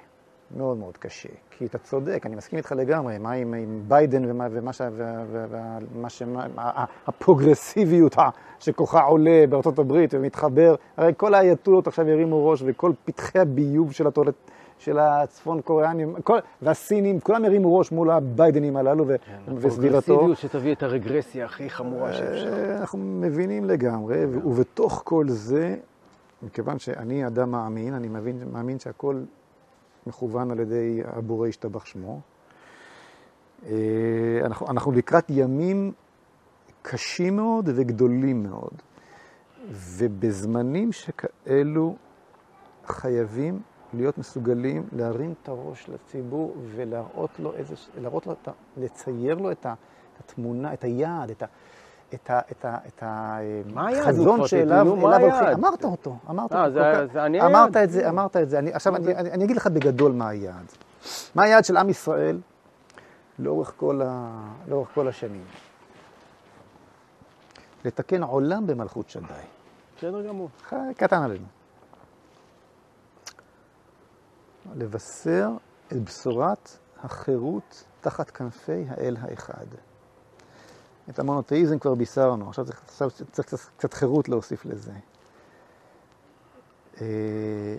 [0.57, 1.29] מאוד מאוד קשה.
[1.57, 4.81] כי אתה צודק, אני מסכים איתך לגמרי, מה עם, עם ביידן ומה, ומה ש...
[5.95, 6.23] ומה ש...
[7.07, 8.15] הפרוגרסיביות
[8.59, 14.07] שכוחה עולה בארצות הברית ומתחבר, הרי כל האייתולות עכשיו ירימו ראש וכל פתחי הביוב של
[14.07, 14.35] התולת...
[14.77, 19.97] של הצפון קוריאנים, כל, והסינים, כולם הרימו ראש מול הביידנים הללו ו, כן, וסביבתו.
[19.97, 22.53] הפרוגרסיביות שתביא את הרגרסיה הכי חמורה שאפשר.
[22.53, 25.75] אה, אנחנו מבינים לגמרי, ובתוך כל זה,
[26.43, 29.15] מכיוון שאני אדם מאמין, אני מבין, מאמין שהכל
[30.07, 32.19] מכוון על ידי הבורא השתבח שמו.
[33.65, 35.91] אה, אנחנו, אנחנו לקראת ימים
[36.81, 38.73] קשים מאוד וגדולים מאוד,
[39.71, 41.95] ובזמנים שכאלו
[42.85, 43.61] חייבים
[43.93, 48.33] להיות מסוגלים להרים את הראש לציבור ולהראות לו איזה, להראות לו,
[48.77, 49.65] לצייר לו את
[50.19, 51.45] התמונה, את היעד, את ה...
[52.13, 53.03] את, ה, את, ה, את
[53.75, 55.47] החזון שאליו הולכים.
[55.53, 57.45] אמרת אותו, אמרת 아, אה, אותו.
[57.45, 58.59] אמרת את זה, אמרת את זה.
[58.59, 60.65] אני, עכשיו אני, אגיד לך בגדול מה היעד.
[61.35, 62.39] מה היעד של עם ישראל
[63.39, 63.73] לאורך
[64.93, 65.45] כל השנים?
[67.85, 69.25] לתקן עולם במלכות שדי.
[69.97, 70.49] בסדר גמור.
[70.97, 71.45] קטן עלינו.
[74.75, 75.49] לבשר
[75.91, 76.69] את בשורת
[77.03, 79.65] החירות תחת כנפי האל האחד.
[81.09, 84.91] את המונותאיזם כבר בישרנו, עכשיו צריך, עכשיו צריך קצת, קצת חירות להוסיף לזה.
[87.01, 87.77] אה,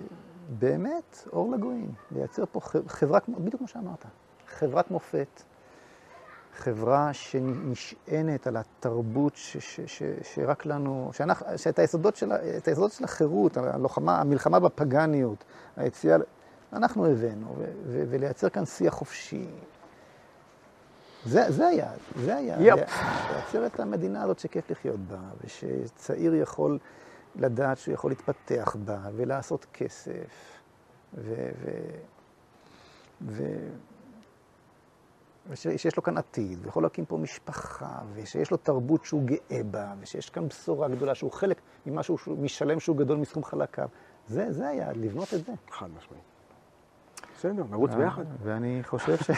[0.58, 4.04] באמת, אור לגויים, לייצר פה חברה, בדיוק כמו שאמרת,
[4.48, 5.42] חברת מופת,
[6.56, 12.32] חברה שנשענת על התרבות ש, ש, ש, שרק לנו, שאנחנו, שאת היסודות של,
[12.66, 15.44] היסודות של החירות, הלוחמה, המלחמה בפגניות,
[15.76, 16.16] היציאה,
[16.72, 19.46] אנחנו הבאנו, ו, ו, ולייצר כאן שיח חופשי.
[21.24, 22.78] זה, זה היעד, זה היעד.
[22.78, 22.90] Yep.
[23.32, 26.78] לייצר את המדינה הזאת שכיף לחיות בה, ושצעיר יכול
[27.36, 30.60] לדעת שהוא יכול להתפתח בה, ולעשות כסף,
[31.14, 31.50] ו...
[31.62, 31.70] ו,
[33.26, 33.42] ו
[35.48, 40.30] ושיש לו כאן עתיד, ויכול להקים פה משפחה, ושיש לו תרבות שהוא גאה בה, ושיש
[40.30, 43.88] כאן בשורה גדולה, שהוא חלק ממשהו, משלם שהוא גדול מסכום חלקיו.
[44.28, 45.52] זה, זה היעד, לבנות את זה.
[45.70, 46.33] חד משמעית.
[47.38, 48.24] בסדר, נרוץ ביחד.
[48.42, 49.30] ואני חושב ש...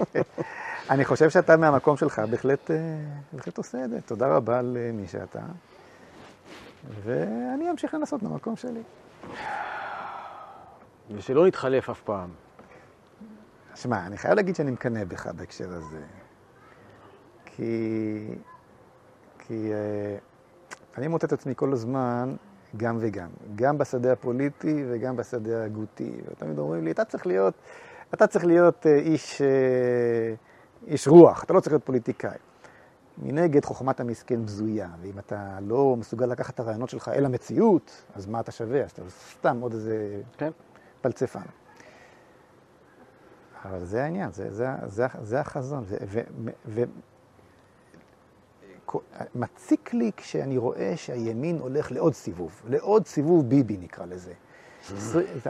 [0.90, 2.76] אני חושב שאתה מהמקום שלך בהחלט, אה,
[3.32, 4.00] בהחלט עושה את זה.
[4.00, 5.40] תודה רבה למי שאתה,
[7.04, 8.82] ואני אמשיך לנסות במקום שלי.
[11.10, 12.30] ושלא נתחלף אף פעם.
[13.74, 16.02] שמע, אני חייב להגיד שאני מקנא בך בהקשר הזה.
[17.44, 18.28] כי...
[19.38, 22.34] כי uh, אני מוצא את עצמי כל הזמן
[22.76, 23.28] גם וגם.
[23.54, 26.20] גם בשדה הפוליטי וגם בשדה ההגותי.
[26.26, 27.54] ותמיד אומרים לי, אתה צריך להיות,
[28.14, 32.38] אתה צריך להיות uh, איש, uh, איש רוח, אתה לא צריך להיות פוליטיקאי.
[33.18, 38.26] מנגד, חוכמת המסכן בזויה, ואם אתה לא מסוגל לקחת את הרעיונות שלך אל המציאות, אז
[38.26, 38.82] מה אתה שווה?
[38.84, 40.50] אז אתה סתם עוד איזה כן.
[41.00, 41.40] פלצפן.
[43.64, 45.84] אבל זה העניין, זה, זה, זה, זה החזון.
[49.34, 54.32] ומציק לי כשאני רואה שהימין הולך לעוד סיבוב, לעוד סיבוב ביבי נקרא לזה.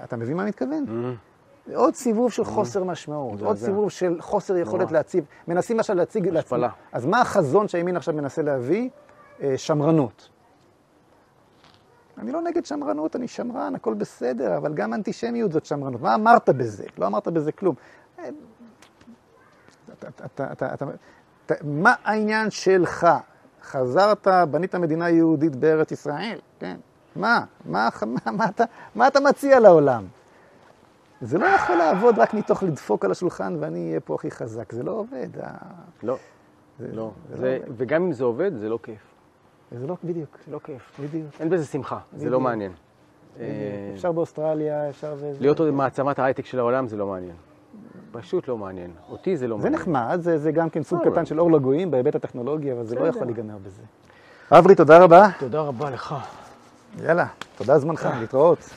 [0.05, 0.85] אתה מבין מה אני מתכוון?
[0.87, 1.75] Mm-hmm.
[1.75, 5.25] עוד סיבוב של חוסר משמעות, עוד סיבוב של חוסר יכולת להציב.
[5.49, 6.37] מנסים עכשיו להציג...
[6.37, 6.69] השפלה.
[6.93, 8.89] אז מה החזון שהימין עכשיו מנסה להביא?
[9.43, 10.29] אה, שמרנות.
[12.19, 16.01] אני לא נגד שמרנות, אני שמרן, הכל בסדר, אבל גם אנטישמיות זאת שמרנות.
[16.01, 16.85] מה אמרת בזה?
[16.99, 17.75] לא אמרת בזה כלום.
[19.99, 20.85] אתה, אתה, אתה,
[21.65, 23.07] מה העניין שלך?
[23.63, 26.77] חזרת, בנית מדינה יהודית בארץ ישראל, כן?
[27.17, 27.45] מה?
[27.67, 30.05] מה, מה, מה, אתה, מה אתה מציע לעולם?
[31.21, 34.83] זה לא יכול לעבוד רק מתוך לדפוק על השולחן ואני אהיה פה הכי חזק, זה
[34.83, 35.29] לא עובד.
[36.03, 36.17] לא,
[36.79, 37.11] זה, לא.
[37.31, 39.01] זה, זה, לא וגם אם זה עובד, זה לא כיף.
[39.73, 40.39] זה לא, בדיוק.
[40.51, 41.01] לא כיף.
[41.01, 41.31] בדיוק.
[41.41, 42.25] אין בזה שמחה, בדיוק.
[42.25, 42.73] זה לא מעניין.
[43.37, 43.51] בדיוק.
[43.95, 45.17] אפשר באוסטרליה, אפשר...
[45.41, 47.37] להיות עוד מעצמת ההייטק של העולם זה לא מעניין.
[48.13, 48.91] פשוט לא מעניין.
[49.09, 49.79] אותי זה לא זה מעניין.
[49.79, 52.95] זה נחמד, זה, זה גם כן סוג קטן של אור לגויים בהיבט הטכנולוגי, אבל זה
[52.95, 53.83] לא יכול להיגמר בזה.
[54.51, 55.29] אברי, תודה רבה.
[55.39, 56.15] תודה רבה לך.
[57.03, 57.27] יאללה,
[57.59, 58.71] תודה זמנך, להתראות.